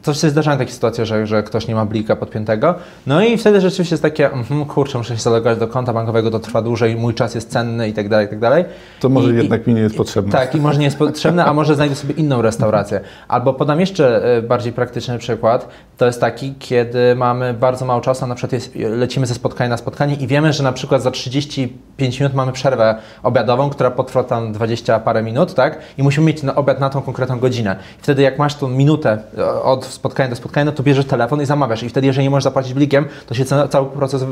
to 0.02 0.14
się 0.14 0.30
zdarzają 0.30 0.58
takie 0.58 0.72
sytuacje, 0.72 1.06
że, 1.06 1.26
że 1.26 1.42
ktoś 1.42 1.68
nie 1.68 1.74
ma 1.74 1.86
blika 1.86 2.16
podpiętego. 2.16 2.74
No 3.06 3.24
i 3.24 3.38
wtedy 3.38 3.60
rzeczywiście 3.60 3.94
jest 3.94 4.02
takie, 4.02 4.32
mm, 4.32 4.64
kurczę, 4.64 4.98
muszę 4.98 5.16
się 5.16 5.22
zalogować 5.22 5.58
do 5.58 5.68
konta 5.68 5.92
bankowego, 5.92 6.30
to 6.30 6.38
trwa 6.38 6.62
dłużej, 6.62 6.96
mój 6.96 7.14
czas 7.14 7.34
jest 7.34 7.50
cenny 7.50 7.88
i 7.88 7.92
tak 7.92 8.08
dalej, 8.08 8.26
i 8.26 8.30
tak 8.30 8.38
dalej. 8.38 8.64
To 9.00 9.08
może 9.08 9.32
I, 9.32 9.36
jednak 9.36 9.66
mi 9.66 9.74
nie 9.74 9.80
jest 9.80 9.96
potrzebne. 9.96 10.32
Tak, 10.32 10.54
i 10.54 10.60
może 10.60 10.78
nie 10.78 10.84
jest 10.84 10.98
potrzebne, 10.98 11.44
a 11.44 11.54
może 11.54 11.74
znajdę 11.74 11.94
sobie 11.94 12.14
inną 12.14 12.42
restaurację. 12.42 13.00
Albo 13.28 13.54
podam 13.54 13.80
jeszcze 13.80 14.36
y, 14.38 14.42
bardziej 14.42 14.72
praktyczny 14.72 15.18
przykład. 15.18 15.68
To 15.96 16.06
jest 16.06 16.20
taki, 16.20 16.54
kiedy 16.58 17.14
mamy 17.14 17.54
bardzo 17.54 17.84
mało 17.84 18.00
czasu, 18.00 18.26
na 18.26 18.34
przykład 18.34 18.52
jest, 18.52 18.74
lecimy 18.76 19.26
ze 19.26 19.34
spotkania 19.34 19.70
na 19.70 19.76
spotkanie 19.76 20.14
i 20.14 20.26
wiemy, 20.26 20.52
że 20.52 20.62
na 20.62 20.72
przykład 20.72 21.02
za 21.02 21.10
30 21.10 21.29
35 21.30 22.20
minut 22.20 22.34
mamy 22.34 22.52
przerwę 22.52 22.94
obiadową, 23.22 23.70
która 23.70 23.90
potrwa 23.90 24.24
tam 24.24 24.52
20 24.52 25.00
parę 25.00 25.22
minut, 25.22 25.54
tak? 25.54 25.78
I 25.98 26.02
musimy 26.02 26.26
mieć 26.26 26.42
na 26.42 26.54
obiad 26.54 26.80
na 26.80 26.90
tą 26.90 27.02
konkretną 27.02 27.38
godzinę. 27.38 27.76
I 27.98 28.02
wtedy 28.02 28.22
jak 28.22 28.38
masz 28.38 28.54
tą 28.54 28.68
minutę 28.68 29.18
e, 29.38 29.62
od 29.62 29.84
spotkania 29.84 30.30
do 30.30 30.36
spotkania, 30.36 30.64
no 30.64 30.72
to 30.72 30.82
bierzesz 30.82 31.06
telefon 31.06 31.42
i 31.42 31.46
zamawiasz. 31.46 31.82
I 31.82 31.88
wtedy 31.88 32.06
jeżeli 32.06 32.26
nie 32.26 32.30
możesz 32.30 32.44
zapłacić 32.44 32.74
blikiem, 32.74 33.04
to 33.26 33.34
się 33.34 33.44
cały 33.44 33.86
proces 33.86 34.24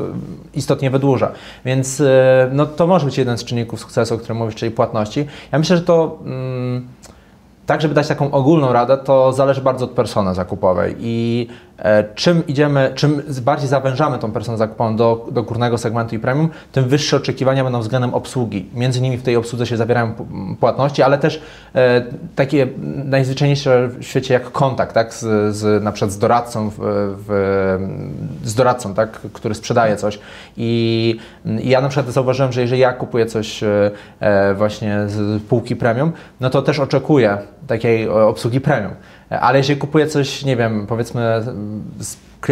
istotnie 0.55 0.91
wydłuża. 0.91 1.31
Więc 1.65 2.01
e, 2.01 2.51
no, 2.53 2.67
to 2.67 2.87
może 2.87 3.07
być 3.07 3.19
jeden 3.19 3.39
z 3.39 3.45
czynników 3.45 3.81
sukcesu, 3.81 4.15
o 4.15 4.19
którym 4.19 4.37
mówisz, 4.37 4.55
czyli 4.55 4.71
płatności. 4.71 5.27
Ja 5.53 5.59
myślę, 5.59 5.77
że 5.77 5.83
to... 5.83 6.19
Mm, 6.25 6.89
tak, 7.69 7.81
żeby 7.83 7.95
dać 7.95 8.09
taką 8.09 8.31
ogólną 8.31 8.73
radę, 8.73 8.99
to 8.99 9.33
zależy 9.33 9.61
bardzo 9.61 9.85
od 9.85 9.91
persony 9.91 10.35
zakupowej 10.35 10.95
i 10.99 11.49
czym 12.15 12.47
idziemy, 12.47 12.93
czym 12.95 13.23
bardziej 13.43 13.69
zawężamy 13.69 14.19
tą 14.19 14.33
personę 14.33 14.59
zakupową 14.59 14.97
do, 14.97 15.27
do 15.31 15.43
górnego 15.43 15.79
segmentu 15.79 16.15
i 16.15 16.19
premium, 16.19 16.49
tym 16.73 16.85
wyższe 16.85 17.17
oczekiwania 17.17 17.65
będą 17.65 17.81
względem 17.81 18.15
obsługi. 18.15 18.67
Między 18.75 18.99
innymi 18.99 19.17
w 19.17 19.23
tej 19.23 19.37
obsłudze 19.37 19.67
się 19.67 19.77
zawierają 19.77 20.13
płatności, 20.61 21.03
ale 21.03 21.19
też 21.19 21.43
e, 21.75 22.05
takie 22.37 22.69
najzwyczajniejsze 23.05 23.89
w 23.89 24.05
świecie 24.05 24.35
jak 24.35 24.53
kontakt, 24.53 24.95
tak, 24.95 25.15
z, 25.15 25.57
z, 25.57 25.85
na 25.85 25.93
przykład 25.93 26.13
z 26.13 26.19
doradcą, 26.19 26.71
w, 26.71 26.75
w, 27.29 27.79
z 28.45 28.55
doradcą, 28.55 28.95
tak, 28.95 29.11
który 29.11 29.55
sprzedaje 29.55 29.97
coś. 29.97 30.19
I, 30.57 31.17
I 31.45 31.69
ja 31.69 31.81
na 31.81 31.89
przykład 31.89 32.15
zauważyłem, 32.15 32.53
że 32.53 32.61
jeżeli 32.61 32.81
ja 32.81 32.93
kupuję 32.93 33.27
coś 33.27 33.63
e, 33.63 34.55
właśnie 34.55 34.99
z 35.07 35.43
półki 35.43 35.77
premium, 35.77 36.13
no 36.41 36.51
to 36.51 36.63
też 36.63 36.79
oczekuję 36.79 37.39
takiej 37.67 38.09
obsługi 38.09 38.61
premium. 38.61 38.93
Ale 39.31 39.59
jeżeli 39.59 39.81
kupuję 39.81 40.07
coś, 40.07 40.45
nie 40.45 40.57
wiem, 40.57 40.87
powiedzmy 40.87 41.43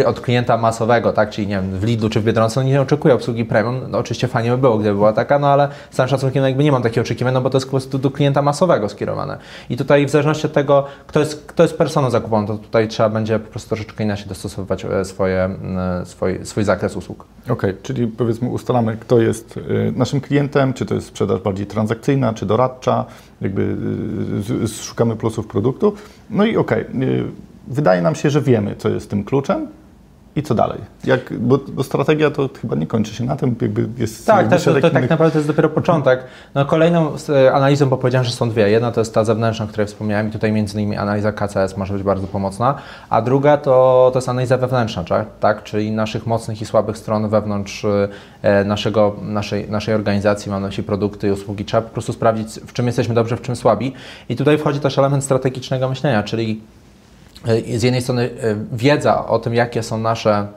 od 0.05 0.21
klienta 0.21 0.57
masowego, 0.57 1.13
tak, 1.13 1.29
czyli 1.29 1.47
nie 1.47 1.55
wiem, 1.55 1.79
w 1.79 1.83
Lidlu 1.83 2.09
czy 2.09 2.19
w 2.19 2.23
Biedronce, 2.23 2.59
no 2.59 2.69
nie 2.69 2.81
oczekuję 2.81 3.13
obsługi 3.13 3.45
premium. 3.45 3.81
No, 3.89 3.97
oczywiście 3.97 4.27
fajnie 4.27 4.51
by 4.51 4.57
było, 4.57 4.77
gdyby 4.77 4.95
była 4.95 5.13
taka, 5.13 5.39
no 5.39 5.47
ale 5.47 5.67
z 5.91 5.95
całym 5.95 6.09
szacunkiem 6.09 6.41
no, 6.41 6.47
jakby 6.47 6.63
nie 6.63 6.71
mam 6.71 6.83
takiego 6.83 7.01
oczekiwania, 7.01 7.33
no 7.33 7.41
bo 7.41 7.49
to 7.49 7.57
jest 7.57 7.67
po 7.67 7.71
prostu 7.71 7.99
do 7.99 8.11
klienta 8.11 8.41
masowego 8.41 8.89
skierowane. 8.89 9.37
I 9.69 9.77
tutaj 9.77 10.05
w 10.05 10.09
zależności 10.09 10.47
od 10.47 10.53
tego, 10.53 10.85
kto 11.07 11.19
jest, 11.19 11.45
kto 11.45 11.63
jest 11.63 11.77
personą 11.77 12.09
zakupową, 12.09 12.47
to 12.47 12.57
tutaj 12.57 12.87
trzeba 12.87 13.09
będzie 13.09 13.39
po 13.39 13.51
prostu 13.51 13.69
troszeczkę 13.69 14.03
inaczej 14.03 14.27
dostosowywać 14.27 14.85
e, 14.85 15.05
swoje, 15.05 15.49
e, 16.01 16.05
swój, 16.05 16.39
swój 16.45 16.63
zakres 16.63 16.95
usług. 16.95 17.25
Okej, 17.43 17.53
okay, 17.53 17.75
czyli 17.83 18.07
powiedzmy 18.07 18.49
ustalamy, 18.49 18.97
kto 18.97 19.21
jest 19.21 19.57
e, 19.57 19.91
naszym 19.91 20.21
klientem, 20.21 20.73
czy 20.73 20.85
to 20.85 20.95
jest 20.95 21.07
sprzedaż 21.07 21.41
bardziej 21.41 21.65
transakcyjna, 21.65 22.33
czy 22.33 22.45
doradcza, 22.45 23.05
jakby 23.41 23.75
szukamy 24.81 25.15
plusów 25.15 25.47
produktu. 25.47 25.93
No 26.29 26.45
i 26.45 26.57
okej, 26.57 26.85
okay, 26.87 27.23
wydaje 27.67 28.01
nam 28.01 28.15
się, 28.15 28.29
że 28.29 28.41
wiemy, 28.41 28.75
co 28.75 28.89
jest 28.89 29.09
tym 29.09 29.23
kluczem 29.23 29.67
I 30.37 30.43
co 30.43 30.55
dalej? 30.55 30.79
Jak, 31.03 31.39
bo, 31.39 31.59
bo, 31.67 31.83
strategia 31.83 32.31
to 32.31 32.49
chyba 32.61 32.75
nie 32.75 32.87
kończy 32.87 33.13
się 33.13 33.23
na 33.23 33.35
tym, 33.35 33.55
jakby 33.61 33.87
jest... 33.97 34.27
Tak, 34.27 34.47
też, 34.47 34.63
to, 34.63 34.73
to, 34.73 34.89
tak 34.89 35.09
naprawdę 35.09 35.31
to 35.31 35.37
jest 35.37 35.47
dopiero 35.47 35.69
początek. 35.69 36.23
No, 36.55 36.65
kolejną 36.65 37.11
e, 37.29 37.53
analizą, 37.53 37.89
bo 37.89 37.97
powiedziałem, 37.97 38.25
że 38.25 38.31
są 38.31 38.49
dwie. 38.49 38.69
Jedna 38.69 38.91
to 38.91 39.01
jest 39.01 39.13
ta 39.13 39.23
zewnętrzna, 39.23 39.65
o 39.65 39.67
której 39.67 39.87
wspomniałem 39.87 40.27
i 40.27 40.31
tutaj 40.31 40.51
między 40.51 40.81
innymi 40.81 40.97
analiza 40.97 41.31
KCS 41.31 41.77
może 41.77 41.93
być 41.93 42.03
bardzo 42.03 42.27
pomocna, 42.27 42.75
a 43.09 43.21
druga 43.21 43.57
to, 43.57 44.09
to 44.13 44.17
jest 44.17 44.29
analiza 44.29 44.57
wewnętrzna, 44.57 45.03
tak? 45.39 45.63
czyli 45.63 45.91
naszych 45.91 46.27
mocnych 46.27 46.61
i 46.61 46.65
słabych 46.65 46.97
stron 46.97 47.29
wewnątrz 47.29 47.85
e, 48.41 48.63
naszego, 48.65 49.15
naszej, 49.21 49.69
naszej 49.69 49.95
organizacji, 49.95 50.51
mam 50.51 50.61
na 50.61 50.67
myśli 50.67 50.83
produkty 50.83 51.27
i 51.27 51.31
usługi. 51.31 51.65
Trzeba 51.65 51.81
po 51.81 51.89
prostu 51.89 52.13
sprawdzić, 52.13 52.47
w 52.47 52.73
czym 52.73 52.85
jesteśmy 52.87 53.15
dobrze, 53.15 53.37
w 53.37 53.41
czym 53.41 53.55
słabi. 53.55 53.93
I 54.29 54.35
tutaj 54.35 54.57
wchodzi 54.57 54.79
też 54.79 54.97
element 54.97 55.23
strategicznego 55.23 55.89
myślenia, 55.89 56.23
czyli 56.23 56.61
z 57.77 57.83
jednej 57.83 58.01
strony 58.01 58.23
e, 58.23 58.55
wiedza 58.71 59.27
o 59.27 59.39
tym, 59.39 59.53
jakie 59.53 59.83
są 59.83 59.97
nasze 59.97 60.47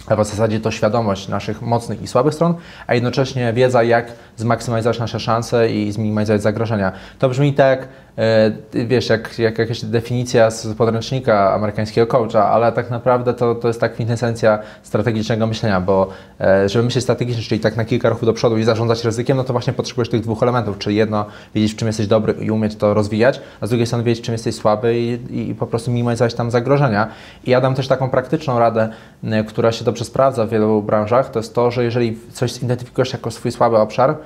w 0.00 0.24
zasadzie 0.24 0.60
to 0.60 0.70
świadomość 0.70 1.28
naszych 1.28 1.62
mocnych 1.62 2.02
i 2.02 2.06
słabych 2.06 2.34
stron, 2.34 2.54
a 2.86 2.94
jednocześnie 2.94 3.52
wiedza, 3.52 3.82
jak 3.82 4.12
zmaksymalizować 4.36 4.98
nasze 4.98 5.20
szanse 5.20 5.70
i 5.70 5.92
zminimalizować 5.92 6.42
zagrożenia. 6.42 6.92
To 7.18 7.28
brzmi 7.28 7.54
tak, 7.54 7.88
E, 8.09 8.09
wiesz, 8.72 9.08
jak, 9.08 9.38
jak 9.38 9.58
jakaś 9.58 9.84
definicja 9.84 10.50
z 10.50 10.74
podręcznika 10.74 11.54
amerykańskiego 11.54 12.06
coacha, 12.06 12.48
ale 12.48 12.72
tak 12.72 12.90
naprawdę 12.90 13.34
to, 13.34 13.54
to 13.54 13.68
jest 13.68 13.80
tak 13.80 13.92
kwintesencja 13.92 14.58
strategicznego 14.82 15.46
myślenia, 15.46 15.80
bo 15.80 16.08
e, 16.40 16.68
żeby 16.68 16.84
myśleć 16.84 17.04
strategicznie, 17.04 17.42
czyli 17.42 17.60
tak 17.60 17.76
na 17.76 17.84
kilka 17.84 18.08
ruchów 18.08 18.26
do 18.26 18.32
przodu 18.32 18.58
i 18.58 18.64
zarządzać 18.64 19.04
ryzykiem, 19.04 19.36
no 19.36 19.44
to 19.44 19.52
właśnie 19.52 19.72
potrzebujesz 19.72 20.08
tych 20.08 20.20
dwóch 20.20 20.42
elementów, 20.42 20.78
czyli 20.78 20.96
jedno, 20.96 21.26
wiedzieć 21.54 21.72
w 21.72 21.76
czym 21.76 21.86
jesteś 21.86 22.06
dobry 22.06 22.32
i 22.32 22.50
umieć 22.50 22.76
to 22.76 22.94
rozwijać, 22.94 23.40
a 23.60 23.66
z 23.66 23.68
drugiej 23.68 23.86
strony 23.86 24.04
wiedzieć 24.04 24.22
w 24.22 24.26
czym 24.26 24.32
jesteś 24.32 24.54
słaby 24.54 24.98
i, 24.98 25.50
i 25.50 25.54
po 25.54 25.66
prostu 25.66 25.90
minimalizować 25.90 26.34
tam 26.34 26.50
zagrożenia. 26.50 27.08
I 27.44 27.50
ja 27.50 27.60
dam 27.60 27.74
też 27.74 27.88
taką 27.88 28.10
praktyczną 28.10 28.58
radę, 28.58 28.88
która 29.48 29.72
się 29.72 29.84
dobrze 29.84 30.04
sprawdza 30.04 30.46
w 30.46 30.50
wielu 30.50 30.82
branżach, 30.82 31.30
to 31.30 31.38
jest 31.38 31.54
to, 31.54 31.70
że 31.70 31.84
jeżeli 31.84 32.18
coś 32.32 32.52
zidentyfikujesz 32.52 33.12
jako 33.12 33.30
swój 33.30 33.52
słaby 33.52 33.76
obszar, 33.76 34.16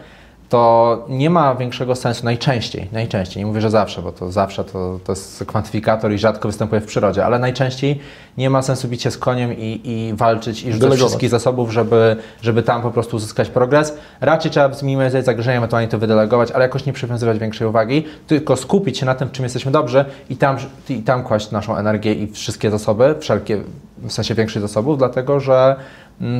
to 0.48 1.04
nie 1.08 1.30
ma 1.30 1.54
większego 1.54 1.94
sensu 1.94 2.24
najczęściej, 2.24 2.88
najczęściej, 2.92 3.42
nie 3.42 3.46
mówię, 3.46 3.60
że 3.60 3.70
zawsze, 3.70 4.02
bo 4.02 4.12
to 4.12 4.32
zawsze 4.32 4.64
to, 4.64 4.98
to 5.04 5.12
jest 5.12 5.44
kwantyfikator 5.46 6.12
i 6.12 6.18
rzadko 6.18 6.48
występuje 6.48 6.80
w 6.80 6.86
przyrodzie, 6.86 7.26
ale 7.26 7.38
najczęściej 7.38 8.00
nie 8.38 8.50
ma 8.50 8.62
sensu 8.62 8.88
bić 8.88 9.02
się 9.02 9.10
z 9.10 9.18
koniem 9.18 9.52
i, 9.52 9.80
i 9.84 10.14
walczyć 10.14 10.62
i 10.62 10.72
rzucać 10.72 10.98
wszystkich 10.98 11.30
zasobów, 11.30 11.72
żeby, 11.72 12.16
żeby 12.42 12.62
tam 12.62 12.82
po 12.82 12.90
prostu 12.90 13.16
uzyskać 13.16 13.48
progres. 13.48 13.96
Raczej 14.20 14.50
trzeba 14.50 14.74
zminimalizować 14.74 15.24
zagrożenia, 15.24 15.56
ewentualnie 15.56 15.88
to 15.88 15.98
wydelegować, 15.98 16.50
ale 16.50 16.64
jakoś 16.64 16.86
nie 16.86 16.92
przywiązywać 16.92 17.38
większej 17.38 17.66
uwagi, 17.66 18.04
tylko 18.26 18.56
skupić 18.56 18.98
się 18.98 19.06
na 19.06 19.14
tym, 19.14 19.28
w 19.28 19.32
czym 19.32 19.42
jesteśmy 19.42 19.72
dobrzy 19.72 20.04
i 20.30 20.36
tam, 20.36 20.56
i 20.88 21.02
tam 21.02 21.22
kłaść 21.22 21.50
naszą 21.50 21.76
energię 21.76 22.14
i 22.14 22.32
wszystkie 22.32 22.70
zasoby, 22.70 23.14
wszelkie, 23.20 23.60
w 23.98 24.12
sensie 24.12 24.34
większych 24.34 24.62
zasobów, 24.62 24.98
dlatego 24.98 25.40
że 25.40 25.76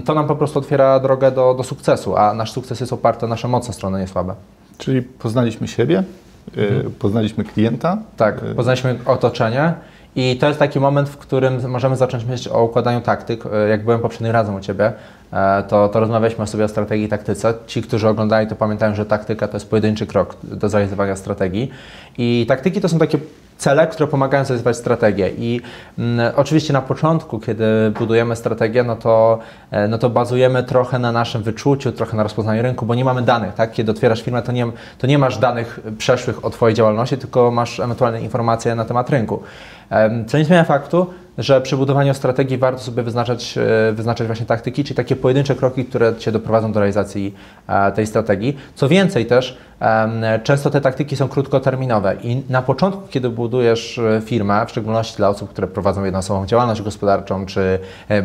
to 0.04 0.14
nam 0.14 0.26
po 0.26 0.36
prostu 0.36 0.58
otwiera 0.58 1.00
drogę 1.00 1.30
do, 1.30 1.54
do 1.54 1.64
sukcesu, 1.64 2.16
a 2.16 2.34
nasz 2.34 2.52
sukces 2.52 2.80
jest 2.80 2.92
oparty 2.92 3.26
na 3.26 3.30
nasze 3.30 3.48
mocne 3.48 3.74
strony, 3.74 4.00
nie 4.00 4.08
słabe. 4.08 4.34
Czyli 4.78 5.02
poznaliśmy 5.02 5.68
siebie, 5.68 6.02
y, 6.58 6.60
mhm. 6.60 6.92
poznaliśmy 6.98 7.44
klienta. 7.44 7.98
Tak, 8.16 8.42
y, 8.42 8.54
poznaliśmy 8.54 8.98
otoczenie 9.06 9.74
i 10.16 10.36
to 10.36 10.48
jest 10.48 10.58
taki 10.58 10.80
moment, 10.80 11.08
w 11.08 11.16
którym 11.16 11.70
możemy 11.70 11.96
zacząć 11.96 12.24
myśleć 12.24 12.48
o 12.48 12.64
układaniu 12.64 13.00
taktyk. 13.00 13.46
Y, 13.46 13.68
jak 13.68 13.84
byłem 13.84 14.00
poprzednim 14.00 14.32
razem 14.32 14.54
u 14.54 14.60
Ciebie, 14.60 14.92
to, 15.68 15.88
to 15.88 16.00
rozmawialiśmy 16.00 16.46
sobie 16.46 16.64
o 16.64 16.68
strategii 16.68 17.06
i 17.06 17.08
taktyce. 17.08 17.54
Ci, 17.66 17.82
którzy 17.82 18.08
oglądali, 18.08 18.46
to 18.46 18.56
pamiętają, 18.56 18.94
że 18.94 19.06
taktyka 19.06 19.48
to 19.48 19.56
jest 19.56 19.70
pojedynczy 19.70 20.06
krok 20.06 20.36
do 20.42 20.68
zrealizowania 20.68 21.16
strategii. 21.16 21.70
I 22.18 22.46
taktyki 22.48 22.80
to 22.80 22.88
są 22.88 22.98
takie 22.98 23.18
cele, 23.58 23.86
które 23.86 24.06
pomagają 24.06 24.44
zrealizować 24.44 24.76
strategię. 24.76 25.30
I 25.38 25.60
mm, 25.98 26.32
oczywiście 26.36 26.72
na 26.72 26.82
początku, 26.82 27.38
kiedy 27.40 27.64
budujemy 27.98 28.36
strategię, 28.36 28.84
no 28.84 28.96
to, 28.96 29.38
e, 29.70 29.88
no 29.88 29.98
to 29.98 30.10
bazujemy 30.10 30.62
trochę 30.62 30.98
na 30.98 31.12
naszym 31.12 31.42
wyczuciu, 31.42 31.92
trochę 31.92 32.16
na 32.16 32.22
rozpoznaniu 32.22 32.62
rynku, 32.62 32.86
bo 32.86 32.94
nie 32.94 33.04
mamy 33.04 33.22
danych, 33.22 33.54
tak? 33.54 33.72
Kiedy 33.72 33.90
otwierasz 33.90 34.22
firmę, 34.22 34.42
to 34.42 34.52
nie, 34.52 34.66
to 34.98 35.06
nie 35.06 35.18
masz 35.18 35.38
danych 35.38 35.80
przeszłych 35.98 36.44
o 36.44 36.50
Twojej 36.50 36.74
działalności, 36.74 37.18
tylko 37.18 37.50
masz 37.50 37.80
ewentualne 37.80 38.20
informacje 38.20 38.74
na 38.74 38.84
temat 38.84 39.10
rynku. 39.10 39.42
Co 40.26 40.38
nie 40.38 40.44
zmienia 40.44 40.64
faktu, 40.64 41.06
że 41.38 41.60
przy 41.60 41.76
budowaniu 41.76 42.14
strategii 42.14 42.58
warto 42.58 42.80
sobie 42.80 43.02
wyznaczać, 43.02 43.58
e, 43.58 43.92
wyznaczać 43.92 44.26
właśnie 44.26 44.46
taktyki, 44.46 44.84
czyli 44.84 44.96
takie 44.96 45.16
pojedyncze 45.16 45.54
kroki, 45.54 45.84
które 45.84 46.16
Cię 46.16 46.32
doprowadzą 46.32 46.72
do 46.72 46.80
realizacji 46.80 47.34
e, 47.66 47.92
tej 47.92 48.06
strategii. 48.06 48.56
Co 48.74 48.88
więcej 48.88 49.26
też, 49.26 49.58
często 50.44 50.70
te 50.70 50.80
taktyki 50.80 51.16
są 51.16 51.28
krótkoterminowe 51.28 52.16
i 52.22 52.42
na 52.48 52.62
początku, 52.62 53.02
kiedy 53.10 53.30
budujesz 53.30 53.98
e, 53.98 54.20
firmę, 54.24 54.66
w 54.66 54.70
szczególności 54.70 55.16
dla 55.16 55.28
osób, 55.28 55.50
które 55.50 55.66
prowadzą 55.66 56.04
jednoosobową 56.04 56.46
działalność 56.46 56.82
gospodarczą, 56.82 57.46
czy 57.46 57.78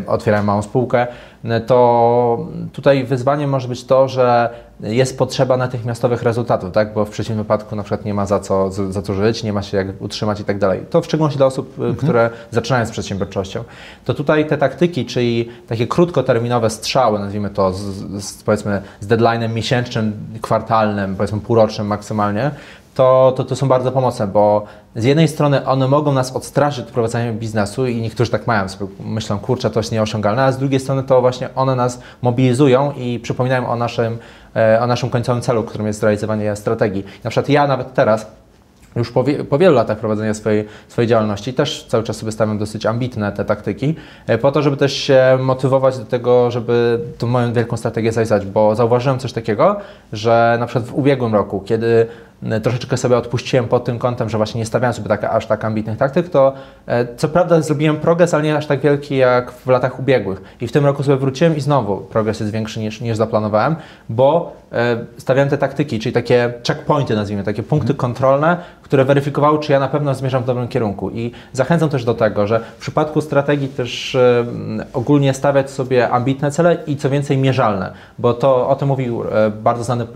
otwierają 0.08 0.44
małą 0.44 0.62
spółkę, 0.62 1.08
to 1.66 2.48
tutaj 2.74 3.04
wyzwaniem 3.04 3.50
może 3.50 3.68
być 3.68 3.84
to, 3.84 4.08
że 4.08 4.50
jest 4.80 5.18
potrzeba 5.18 5.58
natychmiastowych 5.58 6.24
rezultatów, 6.24 6.72
tak? 6.72 6.94
bo 6.94 7.06
w 7.06 7.10
przeciwnym 7.10 7.44
wypadku 7.44 7.76
na 7.76 7.84
przykład 7.84 8.06
nie 8.06 8.14
ma 8.14 8.26
za 8.26 8.40
co, 8.40 8.72
za 8.72 9.02
co 9.02 9.14
żyć, 9.14 9.44
nie 9.44 9.54
ma 9.54 9.62
się 9.62 9.78
jak 9.78 10.02
utrzymać 10.02 10.40
i 10.40 10.44
tak 10.44 10.60
dalej. 10.60 10.86
To 10.90 11.02
w 11.02 11.06
szczególności 11.06 11.38
dla 11.38 11.46
osób, 11.46 11.70
mhm. 11.80 11.96
które 11.96 12.30
zaczynają 12.52 12.86
z 12.86 12.92
przedsiębiorczością. 12.92 13.64
To 14.06 14.14
tutaj 14.14 14.48
te 14.48 14.58
taktyki, 14.58 15.06
czyli 15.06 15.50
takie 15.68 15.88
krótkoterminowe 15.88 16.70
strzały, 16.70 17.20
nazwijmy 17.20 17.50
to 17.50 17.74
z, 17.74 17.84
z 18.24 18.44
powiedzmy 18.44 18.82
z 19.00 19.08
deadline'em 19.08 19.54
miesięcznym, 19.54 20.14
kwartalnym, 20.42 21.16
powiedzmy 21.16 21.40
półrocznym 21.40 21.88
maksymalnie, 21.88 22.52
to, 23.00 23.34
to, 23.36 23.44
to 23.44 23.56
są 23.56 23.68
bardzo 23.68 23.92
pomocne, 23.92 24.28
bo 24.28 24.64
z 24.96 25.04
jednej 25.04 25.28
strony 25.28 25.66
one 25.66 25.88
mogą 25.88 26.12
nas 26.12 26.36
odstraszyć 26.36 26.86
od 26.86 26.92
prowadzenia 26.92 27.34
biznesu 27.34 27.88
i 27.88 28.02
niektórzy 28.02 28.32
tak 28.32 28.48
mają, 28.48 28.70
sobie 28.70 28.92
myślą, 29.06 29.40
kurczę, 29.40 29.70
to 29.70 29.80
jest 29.80 29.92
nieosiągalne, 29.92 30.44
a 30.44 30.52
z 30.52 30.58
drugiej 30.58 30.80
strony 30.80 31.04
to 31.04 31.22
właśnie 31.22 31.50
one 31.56 31.76
nas 31.76 32.02
mobilizują 32.22 32.92
i 32.92 33.20
przypominają 33.20 33.70
o 33.70 33.76
naszym, 33.76 34.18
e, 34.56 34.82
o 34.82 34.88
naszym 34.88 35.10
końcowym 35.10 35.42
celu, 35.42 35.64
którym 35.64 35.88
jest 35.88 36.04
realizowanie 36.04 36.56
strategii. 36.56 37.04
Na 37.24 37.30
przykład 37.30 37.50
ja 37.50 37.68
nawet 37.68 37.94
teraz 37.94 38.28
już 38.96 39.12
po, 39.12 39.24
po, 39.50 39.58
wielu 39.58 39.76
latach 39.76 39.98
prowadzenia 39.98 40.34
swojej, 40.34 40.66
swojej 40.88 41.10
działalności 41.10 41.54
też 41.54 41.86
cały 41.88 42.04
czas 42.04 42.18
sobie 42.18 42.32
stawiam 42.32 42.58
dosyć 42.58 42.86
ambitne 42.86 43.32
te 43.32 43.46
taktyki, 43.46 43.96
e, 44.28 44.38
po 44.38 44.52
to, 44.52 44.62
żeby 44.62 44.78
też 44.78 44.94
się 44.94 45.38
motywować 45.42 45.98
do 45.98 46.06
tego, 46.06 46.52
żeby 46.52 47.00
tą 47.18 47.28
moją 47.28 47.54
wielką 47.54 47.78
strategię 47.78 48.12
zajrzeć, 48.12 48.46
bo 48.46 48.76
zauważyłem 48.76 49.20
coś 49.20 49.34
takiego, 49.34 49.76
że 50.14 50.58
na 50.60 50.66
przykład 50.66 50.86
w 50.86 50.94
ubiegłym 50.94 51.36
roku, 51.36 51.60
kiedy 51.66 52.08
troszeczkę 52.64 52.98
sobie 52.98 53.18
odpuściłem 53.18 53.68
pod 53.68 53.86
tym 53.86 54.00
kątem, 54.00 54.30
że 54.30 54.38
właśnie 54.38 54.60
nie 54.60 54.66
stawiałem 54.66 54.94
sobie 54.94 55.10
tak, 55.10 55.24
aż 55.24 55.46
tak 55.46 55.66
ambitnych 55.66 55.98
taktyk, 55.98 56.30
to 56.30 56.54
e, 56.88 57.16
co 57.16 57.30
prawda 57.30 57.62
zrobiłem 57.62 57.98
progres, 57.98 58.34
ale 58.34 58.44
nie 58.44 58.58
aż 58.58 58.68
tak 58.68 58.80
wielki 58.80 59.18
jak 59.18 59.52
w 59.52 59.68
latach 59.68 60.00
ubiegłych. 60.00 60.42
I 60.62 60.68
w 60.68 60.72
tym 60.72 60.86
roku 60.86 61.04
sobie 61.04 61.18
wróciłem 61.18 61.58
i 61.58 61.62
znowu 61.62 61.98
progres 61.98 62.40
jest 62.40 62.52
większy 62.52 62.80
niż, 62.80 63.02
niż 63.02 63.18
zaplanowałem, 63.18 63.76
bo 64.10 64.54
e, 64.72 64.98
stawiałem 65.18 65.50
te 65.50 65.58
taktyki, 65.58 66.00
czyli 66.00 66.14
takie 66.14 66.54
checkpointy 66.68 67.16
nazwijmy, 67.16 67.44
takie 67.44 67.64
punkty 67.64 67.94
kontrolne, 67.94 68.58
które 68.82 69.06
weryfikowały, 69.06 69.60
czy 69.60 69.72
ja 69.72 69.80
na 69.80 69.88
pewno 69.88 70.16
zmierzam 70.16 70.44
w 70.44 70.46
dobrym 70.46 70.68
kierunku. 70.68 71.10
I 71.10 71.32
zachęcam 71.54 71.90
też 71.90 72.06
do 72.06 72.14
tego, 72.14 72.48
że 72.48 72.60
w 72.60 72.82
przypadku 72.82 73.22
strategii 73.22 73.68
też 73.68 74.18
ogólnie 74.94 75.34
stawiać 75.34 75.72
sobie 75.72 76.10
ambitne 76.10 76.52
cele 76.52 76.78
i 76.88 76.98
co 76.98 77.10
więcej 77.10 77.38
mierzalne, 77.38 77.94
bo 78.20 78.34
to 78.34 78.70
o 78.70 78.76
tym 78.76 78.88
mówił 78.88 79.24
bardzo 79.64 79.84
znany 79.84 80.08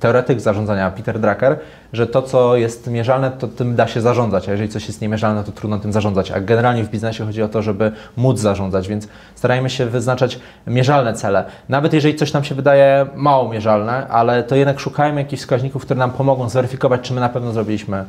teoretyk 0.00 0.40
zarządzania 0.40 0.89
Peter 0.90 1.20
Drucker, 1.20 1.58
że 1.92 2.06
to, 2.06 2.22
co 2.22 2.56
jest 2.56 2.86
mierzalne, 2.86 3.30
to 3.30 3.48
tym 3.48 3.76
da 3.76 3.88
się 3.88 4.00
zarządzać, 4.00 4.48
a 4.48 4.52
jeżeli 4.52 4.68
coś 4.68 4.88
jest 4.88 5.00
niemierzalne, 5.00 5.44
to 5.44 5.52
trudno 5.52 5.78
tym 5.78 5.92
zarządzać. 5.92 6.30
A 6.30 6.40
generalnie 6.40 6.84
w 6.84 6.90
biznesie 6.90 7.26
chodzi 7.26 7.42
o 7.42 7.48
to, 7.48 7.62
żeby 7.62 7.92
móc 8.16 8.38
zarządzać, 8.38 8.88
więc 8.88 9.08
starajmy 9.34 9.70
się 9.70 9.86
wyznaczać 9.86 10.40
mierzalne 10.66 11.14
cele. 11.14 11.44
Nawet 11.68 11.92
jeżeli 11.92 12.14
coś 12.14 12.32
nam 12.32 12.44
się 12.44 12.54
wydaje 12.54 13.06
mało 13.16 13.52
mierzalne, 13.52 14.08
ale 14.08 14.42
to 14.42 14.56
jednak 14.56 14.80
szukajmy 14.80 15.20
jakichś 15.20 15.42
wskaźników, 15.42 15.82
które 15.82 15.98
nam 15.98 16.10
pomogą 16.10 16.48
zweryfikować, 16.48 17.00
czy 17.00 17.14
my 17.14 17.20
na 17.20 17.28
pewno 17.28 17.52
zrobiliśmy 17.52 18.04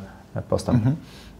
postęp. 0.48 0.78
Mhm. 0.78 0.96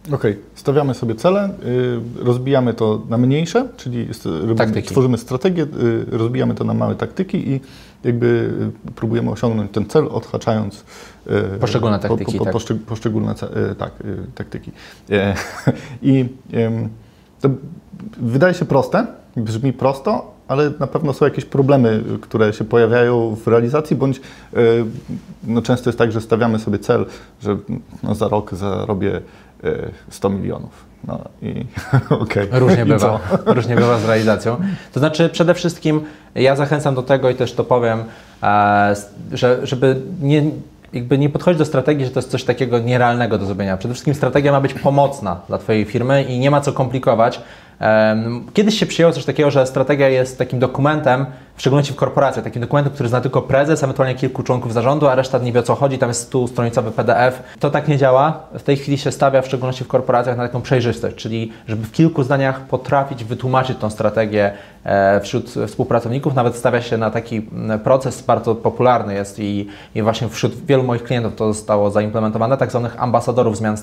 Okej, 0.07 0.15
okay. 0.15 0.43
stawiamy 0.55 0.93
sobie 0.93 1.15
cele, 1.15 1.49
y, 1.65 1.99
rozbijamy 2.23 2.73
to 2.73 3.01
na 3.09 3.17
mniejsze, 3.17 3.67
czyli 3.77 4.07
robimy, 4.25 4.81
tworzymy 4.81 5.17
strategię, 5.17 5.63
y, 5.63 6.05
rozbijamy 6.17 6.55
to 6.55 6.63
na 6.63 6.73
małe 6.73 6.95
taktyki 6.95 7.49
i 7.49 7.59
jakby 8.03 8.53
y, 8.87 8.91
próbujemy 8.91 9.31
osiągnąć 9.31 9.71
ten 9.71 9.85
cel, 9.85 10.07
odhaczając 10.11 10.85
y, 11.55 11.59
poszczególne 11.59 11.99
taktyki. 11.99 12.37
Po, 12.37 12.45
po, 12.45 12.59
tak. 12.59 12.77
poszczególne 12.77 13.31
y, 13.71 13.75
tak, 13.75 13.91
taktyki. 14.35 14.71
E, 15.11 15.35
I 16.01 16.25
to 17.41 17.49
wydaje 18.17 18.53
się 18.53 18.65
proste, 18.65 19.07
brzmi 19.37 19.73
prosto, 19.73 20.33
ale 20.47 20.71
na 20.79 20.87
pewno 20.87 21.13
są 21.13 21.25
jakieś 21.25 21.45
problemy, 21.45 22.03
które 22.21 22.53
się 22.53 22.63
pojawiają 22.63 23.35
w 23.35 23.47
realizacji, 23.47 23.95
bądź 23.95 24.21
no, 25.43 25.61
często 25.61 25.89
jest 25.89 25.97
tak, 25.99 26.11
że 26.11 26.21
stawiamy 26.21 26.59
sobie 26.59 26.79
cel, 26.79 27.05
że 27.41 27.57
no, 28.03 28.15
za 28.15 28.27
rok 28.27 28.55
zarobię 28.55 29.21
100 30.09 30.29
milionów. 30.29 30.92
No 31.07 31.19
i 31.41 31.65
okay. 32.23 32.47
Różnie 32.51 32.85
bywa. 32.85 33.19
Różnie 33.45 33.75
bywa 33.75 33.97
z 33.97 34.05
realizacją. 34.05 34.57
To 34.93 34.99
znaczy 34.99 35.29
przede 35.29 35.53
wszystkim 35.53 36.01
ja 36.35 36.55
zachęcam 36.55 36.95
do 36.95 37.03
tego 37.03 37.29
i 37.29 37.35
też 37.35 37.53
to 37.53 37.63
powiem, 37.63 38.03
e, 38.43 38.95
że, 39.31 39.67
żeby 39.67 40.01
nie, 40.21 40.43
jakby 40.93 41.17
nie 41.17 41.29
podchodzić 41.29 41.59
do 41.59 41.65
strategii, 41.65 42.05
że 42.05 42.11
to 42.11 42.19
jest 42.19 42.31
coś 42.31 42.43
takiego 42.43 42.79
nierealnego 42.79 43.37
do 43.37 43.45
zrobienia. 43.45 43.77
Przede 43.77 43.93
wszystkim 43.93 44.15
strategia 44.15 44.51
ma 44.51 44.61
być 44.61 44.73
pomocna 44.73 45.39
dla 45.47 45.57
Twojej 45.57 45.85
firmy 45.85 46.23
i 46.23 46.39
nie 46.39 46.51
ma 46.51 46.61
co 46.61 46.73
komplikować. 46.73 47.41
Kiedyś 48.53 48.79
się 48.79 48.85
przyjęło 48.85 49.13
coś 49.13 49.25
takiego, 49.25 49.51
że 49.51 49.67
strategia 49.67 50.09
jest 50.09 50.37
takim 50.37 50.59
dokumentem, 50.59 51.25
w 51.55 51.59
szczególności 51.59 51.93
w 51.93 51.95
korporacjach, 51.95 52.43
takim 52.43 52.61
dokumentem, 52.61 52.93
który 52.93 53.09
zna 53.09 53.21
tylko 53.21 53.41
prezes, 53.41 53.83
ewentualnie 53.83 54.15
kilku 54.15 54.43
członków 54.43 54.73
zarządu, 54.73 55.07
a 55.07 55.15
reszta 55.15 55.37
nie 55.37 55.51
wie 55.51 55.59
o 55.59 55.63
co 55.63 55.75
chodzi, 55.75 55.97
tam 55.97 56.09
jest 56.09 56.33
100-stronicowy 56.33 56.91
PDF. 56.91 57.43
To 57.59 57.69
tak 57.69 57.87
nie 57.87 57.97
działa. 57.97 58.39
W 58.53 58.63
tej 58.63 58.77
chwili 58.77 58.97
się 58.97 59.11
stawia, 59.11 59.41
w 59.41 59.45
szczególności 59.45 59.83
w 59.83 59.87
korporacjach, 59.87 60.37
na 60.37 60.43
taką 60.43 60.61
przejrzystość, 60.61 61.15
czyli 61.15 61.51
żeby 61.67 61.85
w 61.85 61.91
kilku 61.91 62.23
zdaniach 62.23 62.61
potrafić 62.61 63.23
wytłumaczyć 63.23 63.77
tą 63.77 63.89
strategię 63.89 64.51
e, 64.83 65.21
wśród 65.21 65.49
współpracowników. 65.67 66.35
Nawet 66.35 66.55
stawia 66.55 66.81
się 66.81 66.97
na 66.97 67.11
taki 67.11 67.41
proces 67.83 68.21
bardzo 68.21 68.55
popularny 68.55 69.13
jest 69.13 69.39
i, 69.39 69.67
i 69.95 70.01
właśnie 70.01 70.29
wśród 70.29 70.65
wielu 70.65 70.83
moich 70.83 71.03
klientów 71.03 71.35
to 71.35 71.53
zostało 71.53 71.91
zaimplementowane, 71.91 72.57
tak 72.57 72.69
zwanych 72.69 73.03
ambasadorów 73.03 73.57
zmian 73.57 73.77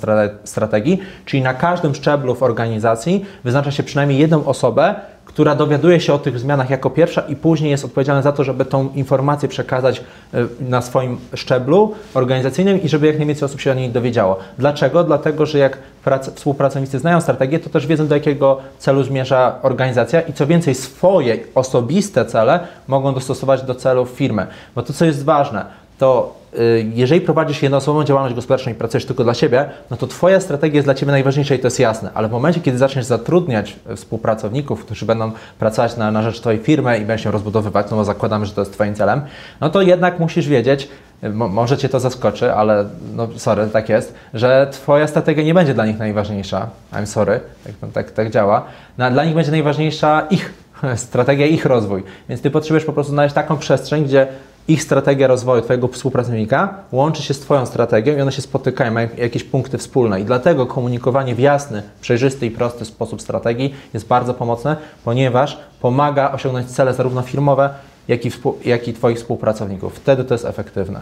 strategii, 0.45 1.01
czyli 1.25 1.43
na 1.43 1.55
każdym 1.55 1.95
szczeblu 1.95 2.35
w 2.35 2.43
organizacji 2.43 3.25
wyznacza 3.45 3.71
się 3.71 3.80
przynajmniej 3.83 4.19
jedną 4.19 4.47
osobę, 4.47 4.95
która 5.31 5.55
dowiaduje 5.55 6.01
się 6.01 6.13
o 6.13 6.19
tych 6.19 6.39
zmianach 6.39 6.71
jako 6.71 6.91
pierwsza 6.91 7.21
i 7.21 7.37
później 7.37 7.71
jest 7.71 7.85
odpowiedzialna 7.85 8.23
za 8.23 8.33
to, 8.33 8.45
żeby 8.45 8.65
tą 8.65 8.89
informację 8.95 9.49
przekazać 9.49 10.01
e, 10.35 10.47
na 10.61 10.83
swoim 10.83 11.19
szczeblu 11.35 11.95
organizacyjnym 12.15 12.83
i 12.83 12.89
żeby 12.89 13.07
jak 13.07 13.19
najwięcej 13.19 13.47
osób 13.47 13.61
się 13.61 13.71
o 13.71 13.75
niej 13.75 13.91
dowiedziało. 13.91 14.39
Dlaczego? 14.59 15.05
Dlatego, 15.05 15.47
że 15.47 15.59
jak 15.59 15.79
prac, 16.05 16.31
współpracownicy 16.31 16.99
znają 16.99 17.21
strategię, 17.21 17.59
to 17.59 17.71
też 17.71 17.87
wiedzą 17.87 18.07
do 18.07 18.15
jakiego 18.15 18.59
celu 18.79 19.03
zmierza 19.03 19.59
organizacja 19.63 20.21
i 20.21 20.33
co 20.33 20.47
więcej 20.47 20.75
swoje 20.75 21.39
osobiste 21.55 22.25
cele 22.25 22.61
mogą 22.89 23.15
dostosować 23.15 23.63
do 23.63 23.75
celów 23.75 24.11
firmy. 24.11 24.47
Bo 24.75 24.83
to, 24.83 24.93
co 24.93 25.05
jest 25.05 25.25
ważne, 25.25 25.65
to 26.01 26.35
y, 26.59 26.87
jeżeli 26.95 27.21
prowadzisz 27.21 27.63
jednoosobową 27.63 28.05
działalność 28.05 28.35
gospodarczą 28.35 28.71
i 28.71 28.75
pracujesz 28.75 29.05
tylko 29.07 29.25
dla 29.25 29.35
siebie, 29.35 29.71
no 29.91 29.97
to 29.97 30.07
Twoja 30.07 30.41
strategia 30.41 30.75
jest 30.75 30.87
dla 30.87 30.95
Ciebie 30.95 31.13
najważniejsza 31.13 31.55
i 31.55 31.59
to 31.59 31.67
jest 31.67 31.81
jasne. 31.81 32.11
Ale 32.15 32.29
w 32.29 32.31
momencie, 32.31 32.61
kiedy 32.61 32.79
zaczniesz 32.79 33.05
zatrudniać 33.05 33.77
współpracowników, 33.97 34.85
którzy 34.85 35.07
będą 35.07 35.33
pracować 35.59 35.97
na, 35.97 36.11
na 36.11 36.23
rzecz 36.23 36.41
Twojej 36.41 36.61
firmy 36.61 36.99
i 36.99 37.01
będą 37.01 37.23
się 37.23 37.31
rozbudowywać, 37.31 37.87
no 37.91 37.97
bo 37.97 38.05
zakładamy, 38.05 38.47
że 38.47 38.53
to 38.53 38.61
jest 38.61 38.73
Twoim 38.73 38.95
celem, 38.95 39.21
no 39.61 39.71
to 39.71 39.83
jednak 39.83 40.19
musisz 40.19 40.49
wiedzieć, 40.49 40.89
może 41.33 41.79
Cię 41.79 41.89
to 41.89 42.01
zaskoczy, 42.01 42.55
ale 42.55 42.85
no 43.17 43.29
sorry, 43.37 43.67
tak 43.67 43.89
jest, 43.89 44.15
że 44.35 44.69
Twoja 44.73 45.07
strategia 45.07 45.45
nie 45.45 45.55
będzie 45.55 45.75
dla 45.75 45.87
nich 45.87 45.99
najważniejsza. 45.99 46.69
I'm 46.93 47.07
sorry, 47.07 47.41
tak, 47.65 47.93
tak, 47.93 48.11
tak 48.11 48.31
działa. 48.31 48.65
No, 48.99 49.11
dla 49.11 49.25
nich 49.25 49.35
będzie 49.35 49.51
najważniejsza 49.51 50.27
ich 50.31 50.53
strategia, 50.97 51.47
ich 51.47 51.67
rozwój. 51.67 52.03
Więc 52.29 52.43
Ty 52.43 52.51
potrzebujesz 52.51 52.85
po 52.85 52.93
prostu 52.93 53.13
znaleźć 53.13 53.35
taką 53.35 53.59
przestrzeń, 53.59 54.05
gdzie 54.05 54.27
ich 54.69 54.83
strategia 54.83 55.27
rozwoju 55.27 55.63
Twojego 55.63 55.89
współpracownika 55.89 56.75
łączy 56.93 57.23
się 57.23 57.35
z 57.35 57.41
Twoją 57.41 57.67
strategią 57.67 58.17
i 58.17 58.21
one 58.21 58.33
się 58.33 58.43
spotykają, 58.43 58.93
mają 58.93 59.09
jakieś 59.17 59.45
punkty 59.45 59.79
wspólne. 59.79 60.21
I 60.21 60.25
dlatego 60.25 60.67
komunikowanie 60.67 61.35
w 61.35 61.39
jasny, 61.39 61.83
przejrzysty 62.01 62.47
i 62.47 62.51
prosty 62.51 62.85
sposób 62.85 63.23
strategii 63.23 63.75
jest 63.95 64.07
bardzo 64.07 64.35
pomocne, 64.35 64.77
ponieważ 65.05 65.59
pomaga 65.81 66.33
osiągnąć 66.33 66.67
cele 66.67 66.95
zarówno 66.95 67.23
firmowe, 67.23 67.71
jak 68.09 68.27
i, 68.27 68.31
jak 68.65 68.89
i 68.89 68.93
Twoich 68.93 69.19
współpracowników. 69.19 69.95
Wtedy 69.95 70.25
to 70.25 70.35
jest 70.35 70.45
efektywne. 70.45 71.01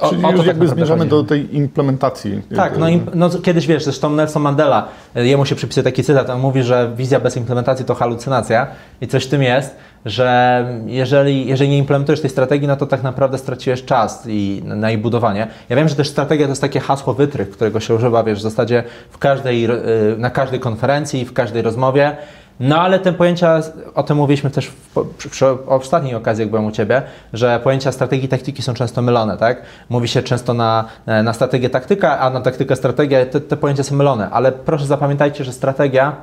O, 0.00 0.08
Czyli 0.10 0.24
o 0.24 0.32
to 0.32 0.38
tak 0.38 0.46
jakby 0.46 0.66
tak 0.66 0.74
zmierzamy 0.74 0.98
chodzi. 0.98 1.10
do 1.10 1.24
tej 1.24 1.56
implementacji. 1.56 2.42
Tak, 2.56 2.78
no, 2.78 2.86
no, 3.14 3.30
kiedyś 3.30 3.66
wiesz, 3.66 3.84
zresztą 3.84 4.10
Nelson 4.10 4.42
Mandela, 4.42 4.88
jemu 5.14 5.46
się 5.46 5.54
przypisuje 5.54 5.84
taki 5.84 6.04
cytat, 6.04 6.30
on 6.30 6.40
mówi, 6.40 6.62
że 6.62 6.92
wizja 6.96 7.20
bez 7.20 7.36
implementacji 7.36 7.84
to 7.84 7.94
halucynacja 7.94 8.66
i 9.00 9.08
coś 9.08 9.24
w 9.26 9.28
tym 9.28 9.42
jest, 9.42 9.76
że 10.04 10.64
jeżeli, 10.86 11.46
jeżeli 11.46 11.70
nie 11.70 11.78
implementujesz 11.78 12.20
tej 12.20 12.30
strategii, 12.30 12.68
no 12.68 12.76
to 12.76 12.86
tak 12.86 13.02
naprawdę 13.02 13.38
straciłeś 13.38 13.84
czas 13.84 14.24
i, 14.26 14.62
na 14.64 14.90
jej 14.90 14.98
budowanie. 14.98 15.46
Ja 15.68 15.76
wiem, 15.76 15.88
że 15.88 15.94
też 15.94 16.08
strategia 16.08 16.46
to 16.46 16.50
jest 16.50 16.62
takie 16.62 16.80
hasło 16.80 17.14
wytrych, 17.14 17.50
którego 17.50 17.80
się 17.80 17.94
używa, 17.94 18.24
wiesz, 18.24 18.38
w 18.38 18.42
zasadzie 18.42 18.84
w 19.10 19.18
każdej, 19.18 19.64
y, 19.64 19.70
na 20.18 20.30
każdej 20.30 20.60
konferencji, 20.60 21.24
w 21.24 21.32
każdej 21.32 21.62
rozmowie, 21.62 22.16
no 22.60 22.80
ale 22.80 22.98
te 22.98 23.12
pojęcia, 23.12 23.60
o 23.94 24.02
tym 24.02 24.16
mówiliśmy 24.16 24.50
też 24.50 24.66
w, 24.66 25.06
przy, 25.18 25.30
przy 25.30 25.46
ostatniej 25.66 26.14
okazji, 26.14 26.42
jak 26.42 26.50
byłem 26.50 26.66
u 26.66 26.70
Ciebie, 26.70 27.02
że 27.32 27.60
pojęcia 27.64 27.92
strategii 27.92 28.24
i 28.24 28.28
taktyki 28.28 28.62
są 28.62 28.74
często 28.74 29.02
mylone, 29.02 29.36
tak? 29.36 29.62
Mówi 29.88 30.08
się 30.08 30.22
często 30.22 30.54
na, 30.54 30.84
na 31.06 31.32
strategię 31.32 31.70
taktyka, 31.70 32.18
a 32.18 32.30
na 32.30 32.40
taktykę 32.40 32.76
strategia, 32.76 33.26
te, 33.26 33.40
te 33.40 33.56
pojęcia 33.56 33.82
są 33.82 33.96
mylone, 33.96 34.30
ale 34.30 34.52
proszę 34.52 34.86
zapamiętajcie, 34.86 35.44
że 35.44 35.52
strategia 35.52 36.16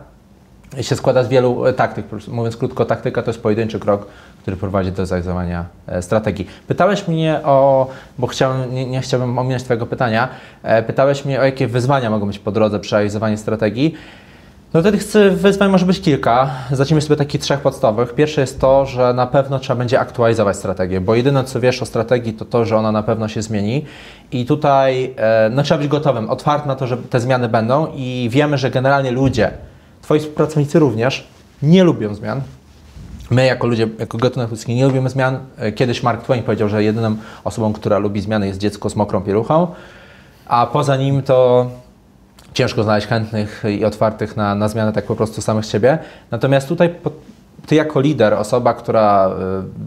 się 0.82 0.96
składa 0.96 1.24
z 1.24 1.28
wielu 1.28 1.66
e, 1.66 1.74
taktyk. 1.74 2.06
Mówiąc 2.28 2.58
krótko, 2.58 2.86
taktyka 2.86 3.24
to 3.24 3.30
jest 3.30 3.42
pojedynczy 3.42 3.80
krok, 3.80 4.08
który 4.42 4.58
prowadzi 4.58 4.92
do 4.92 5.06
zrealizowania 5.06 5.66
e, 5.88 6.02
strategii. 6.02 6.48
Pytałeś 6.68 7.08
mnie 7.08 7.40
o, 7.44 7.88
bo 8.18 8.28
chciałem, 8.28 8.74
nie, 8.74 8.86
nie 8.86 9.02
chciałbym 9.02 9.40
ominąć 9.40 9.64
Twojego 9.64 9.86
pytania, 9.86 10.30
e, 10.64 10.84
pytałeś 10.84 11.26
mnie 11.26 11.40
o 11.40 11.44
jakie 11.44 11.68
wyzwania 11.68 12.10
mogą 12.10 12.28
być 12.28 12.40
po 12.40 12.52
drodze 12.52 12.80
przy 12.80 12.96
realizowaniu 12.96 13.38
strategii. 13.38 13.94
No 14.74 14.82
tych 14.82 15.04
wyzwań 15.32 15.72
może 15.72 15.86
być 15.86 16.02
kilka. 16.02 16.50
Zacznijmy 16.72 17.02
sobie 17.02 17.16
takich 17.16 17.42
trzech 17.42 17.60
podstawowych. 17.60 18.16
Pierwsze 18.16 18.42
jest 18.42 18.62
to, 18.62 18.86
że 18.86 19.14
na 19.14 19.28
pewno 19.28 19.60
trzeba 19.60 19.78
będzie 19.78 20.00
aktualizować 20.00 20.58
strategię, 20.58 21.02
bo 21.02 21.16
jedyne 21.16 21.44
co 21.44 21.60
wiesz 21.60 21.82
o 21.82 21.86
strategii 21.86 22.34
to 22.34 22.46
to, 22.46 22.66
że 22.66 22.78
ona 22.78 22.92
na 22.92 23.04
pewno 23.04 23.28
się 23.28 23.42
zmieni 23.42 23.86
i 24.32 24.46
tutaj 24.46 25.16
no, 25.52 25.64
trzeba 25.64 25.78
być 25.78 25.88
gotowym, 25.88 26.30
otwartym 26.30 26.68
na 26.68 26.76
to, 26.76 26.88
że 26.88 26.98
te 26.98 27.20
zmiany 27.20 27.50
będą 27.50 27.88
i 27.96 28.28
wiemy, 28.32 28.58
że 28.58 28.72
generalnie 28.72 29.12
ludzie, 29.12 29.52
Twoi 30.08 30.20
współpracownicy 30.20 30.80
również 30.80 31.28
nie 31.62 31.84
lubią 31.84 32.16
zmian. 32.16 32.42
My 33.30 33.46
jako 33.46 33.68
ludzie, 33.68 33.88
jako 34.00 34.18
gatunek 34.18 34.52
ludzki 34.52 34.76
nie 34.76 34.86
lubimy 34.86 35.10
zmian. 35.10 35.40
E, 35.58 35.72
kiedyś 35.72 36.04
Mark 36.04 36.24
Twain 36.24 36.44
powiedział, 36.44 36.70
że 36.70 36.84
jedyną 36.84 37.16
osobą, 37.44 37.74
która 37.74 37.98
lubi 37.98 38.22
zmiany 38.22 38.48
jest 38.48 38.60
dziecko 38.60 38.90
z 38.90 38.96
mokrą 38.96 39.22
pieluchą, 39.22 39.68
a 40.46 40.68
poza 40.68 40.98
nim 40.98 41.24
to 41.24 41.70
ciężko 42.54 42.84
znaleźć 42.84 43.08
chętnych 43.08 43.64
i 43.80 43.86
otwartych 43.86 44.38
na, 44.38 44.56
na 44.56 44.68
zmianę 44.68 44.94
tak 44.94 45.06
po 45.06 45.16
prostu 45.16 45.42
samych 45.42 45.66
siebie. 45.66 46.00
Natomiast 46.32 46.68
tutaj 46.68 46.96
ty 47.68 47.76
jako 47.76 48.00
lider, 48.00 48.34
osoba, 48.34 48.74
która 48.74 49.30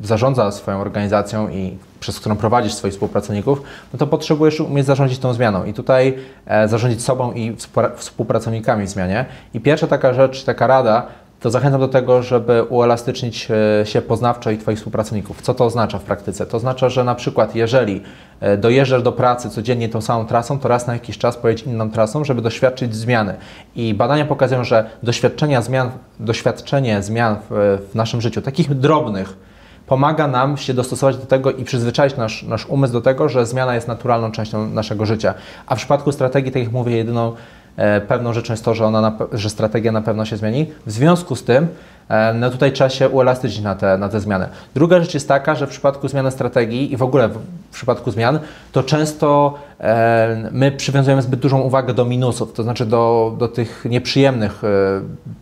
y, 0.02 0.06
zarządza 0.06 0.50
swoją 0.50 0.80
organizacją 0.80 1.48
i 1.48 1.78
przez 2.00 2.20
którą 2.20 2.36
prowadzisz 2.36 2.74
swoich 2.74 2.94
współpracowników, 2.94 3.62
no 3.92 3.98
to 3.98 4.06
potrzebujesz 4.06 4.60
umieć 4.60 4.86
zarządzić 4.86 5.18
tą 5.18 5.32
zmianą 5.32 5.64
i 5.64 5.74
tutaj 5.74 6.18
e, 6.46 6.68
zarządzić 6.68 7.02
sobą 7.02 7.32
i 7.32 7.56
współpracownikami 7.96 8.86
w 8.86 8.88
zmianie. 8.88 9.26
I 9.54 9.60
pierwsza 9.60 9.86
taka 9.86 10.14
rzecz, 10.14 10.44
taka 10.44 10.66
rada, 10.66 11.06
to 11.40 11.50
zachęcam 11.50 11.80
do 11.80 11.88
tego, 11.88 12.22
żeby 12.22 12.62
uelastycznić 12.62 13.48
e, 13.80 13.86
się 13.86 14.02
poznawczo 14.02 14.50
i 14.50 14.58
Twoich 14.58 14.78
współpracowników. 14.78 15.42
Co 15.42 15.54
to 15.54 15.64
oznacza 15.64 15.98
w 15.98 16.02
praktyce? 16.02 16.46
To 16.46 16.56
oznacza, 16.56 16.88
że 16.88 17.04
na 17.04 17.14
przykład 17.14 17.54
jeżeli 17.54 18.02
e, 18.40 18.56
dojeżdżasz 18.56 19.02
do 19.02 19.12
pracy 19.12 19.50
codziennie 19.50 19.88
tą 19.88 20.00
samą 20.00 20.26
trasą, 20.26 20.58
to 20.58 20.68
raz 20.68 20.86
na 20.86 20.92
jakiś 20.92 21.18
czas 21.18 21.36
pojedź 21.36 21.62
inną 21.62 21.90
trasą, 21.90 22.24
żeby 22.24 22.42
doświadczyć 22.42 22.96
zmiany. 22.96 23.34
I 23.76 23.94
badania 23.94 24.24
pokazują, 24.24 24.64
że 24.64 24.90
doświadczenia 25.02 25.62
zmian, 25.62 25.90
doświadczenie 26.20 27.02
zmian 27.02 27.36
w, 27.50 27.78
w 27.90 27.94
naszym 27.94 28.20
życiu, 28.20 28.42
takich 28.42 28.74
drobnych, 28.74 29.36
pomaga 29.86 30.28
nam 30.28 30.56
się 30.56 30.74
dostosować 30.74 31.16
do 31.16 31.26
tego 31.26 31.52
i 31.52 31.64
przyzwyczaić 31.64 32.16
nasz, 32.16 32.42
nasz 32.42 32.66
umysł 32.66 32.92
do 32.92 33.00
tego, 33.00 33.28
że 33.28 33.46
zmiana 33.46 33.74
jest 33.74 33.88
naturalną 33.88 34.32
częścią 34.32 34.66
naszego 34.66 35.06
życia. 35.06 35.34
A 35.66 35.74
w 35.74 35.78
przypadku 35.78 36.12
strategii, 36.12 36.52
tak 36.52 36.62
jak 36.62 36.72
mówię, 36.72 36.96
jedyną 36.96 37.32
pewną 38.08 38.32
rzeczą 38.32 38.52
jest 38.52 38.64
to, 38.64 38.74
że, 38.74 38.86
ona 38.86 39.00
na, 39.00 39.16
że 39.32 39.50
strategia 39.50 39.92
na 39.92 40.02
pewno 40.02 40.24
się 40.24 40.36
zmieni. 40.36 40.66
W 40.86 40.90
związku 40.90 41.36
z 41.36 41.44
tym 41.44 41.68
E, 41.68 41.99
no 42.34 42.50
tutaj 42.50 42.72
trzeba 42.72 42.90
się 42.90 43.08
uelastycznić 43.08 43.64
na 43.64 43.74
te, 43.74 43.98
na 43.98 44.08
te 44.08 44.20
zmiany. 44.20 44.48
Druga 44.74 45.00
rzecz 45.00 45.14
jest 45.14 45.28
taka, 45.28 45.54
że 45.54 45.66
w 45.66 45.70
przypadku 45.70 46.08
zmiany 46.08 46.30
strategii 46.30 46.92
i 46.92 46.96
w 46.96 47.02
ogóle 47.02 47.28
w, 47.28 47.38
przypadku 47.72 48.10
zmian, 48.10 48.38
to 48.72 48.82
często 48.82 49.54
e, 49.80 50.48
my 50.52 50.72
przywiązujemy 50.72 51.22
zbyt 51.22 51.40
dużą 51.40 51.60
uwagę 51.60 51.94
do 51.94 52.04
minusów, 52.04 52.52
to 52.52 52.62
znaczy 52.62 52.86
do, 52.86 53.34
do 53.38 53.48
tych 53.48 53.84
nieprzyjemnych, 53.84 54.62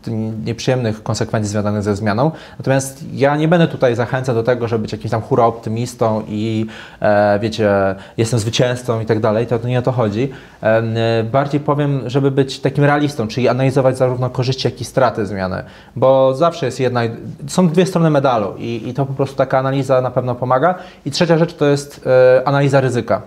e, 0.07 0.11
nieprzyjemnych 0.45 1.03
konsekwencji 1.03 1.51
związanych 1.51 1.83
ze 1.83 1.97
zmianą. 1.97 2.31
Natomiast 2.59 3.05
ja 3.15 3.37
nie 3.37 3.49
będę 3.49 3.69
tutaj 3.69 3.95
zachęcał 3.95 4.35
do 4.35 4.43
tego, 4.43 4.69
żeby 4.69 4.83
być 4.83 4.93
jakimś 4.93 5.11
tam 5.11 5.23
hura 5.23 5.45
optymistą 5.45 6.23
i 6.29 6.67
e, 7.01 7.39
wiecie, 7.39 7.71
jestem 8.17 8.41
zwycięzcą 8.41 9.01
i 9.01 9.07
tak 9.07 9.21
dalej, 9.21 9.47
to, 9.47 9.59
nie 9.69 9.79
o 9.79 9.83
to 9.83 9.93
chodzi. 9.93 10.31
E, 10.63 11.25
bardziej 11.25 11.61
powiem, 11.61 12.01
żeby 12.07 12.31
być 12.31 12.61
takim 12.61 12.85
realistą, 12.85 13.29
czyli 13.29 13.49
analizować 13.49 13.99
zarówno 13.99 14.31
korzyści, 14.31 14.67
jak 14.67 14.81
i 14.81 14.85
straty 14.85 15.27
zmiany, 15.27 15.63
bo 15.97 16.35
zawsze 16.35 16.58
zawsze 16.59 16.67
jest 16.67 16.81
jedna, 16.81 17.01
są 17.47 17.69
dwie 17.69 17.87
strony 17.87 18.11
medalu 18.11 18.55
i, 18.59 18.89
i 18.89 18.95
to 18.95 19.07
po 19.07 19.13
prostu 19.13 19.37
taka 19.37 19.59
analiza 19.59 20.01
na 20.01 20.11
pewno 20.11 20.35
pomaga. 20.35 20.75
I 21.07 21.11
trzecia 21.11 21.39
rzecz 21.39 21.55
to 21.55 21.67
jest 21.67 22.07
e, 22.07 22.49
analiza 22.49 22.81
ryzyka. 22.81 23.23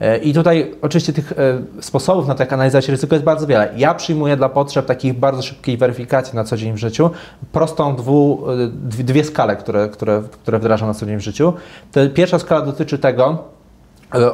E, 0.00 0.18
I 0.18 0.34
tutaj 0.34 0.74
oczywiście 0.82 1.12
tych 1.12 1.32
e, 1.32 1.36
sposobów 1.80 2.28
na 2.28 2.34
to, 2.34 2.42
jak 2.42 2.52
analizować 2.52 2.88
ryzyko 2.88 3.14
jest 3.14 3.24
bardzo 3.24 3.46
wiele. 3.46 3.72
Ja 3.76 3.94
przyjmuję 3.94 4.36
dla 4.36 4.48
potrzeb 4.48 4.86
takich 4.86 5.18
bardzo 5.18 5.42
szybkiej 5.42 5.76
weryfikacji 5.76 6.36
na 6.36 6.44
co 6.44 6.56
dzień 6.56 6.72
w 6.72 6.76
życiu 6.76 7.10
prostą 7.52 7.96
dwu, 7.96 8.46
dwie 8.82 9.24
skale, 9.24 9.56
które, 9.56 9.88
które, 9.88 10.22
które 10.42 10.58
wdrażam 10.58 10.88
na 10.88 10.94
co 10.94 11.06
dzień 11.06 11.16
w 11.16 11.20
życiu. 11.20 11.52
To 11.92 12.00
pierwsza 12.14 12.38
skala 12.38 12.60
dotyczy 12.60 12.98
tego, 12.98 13.44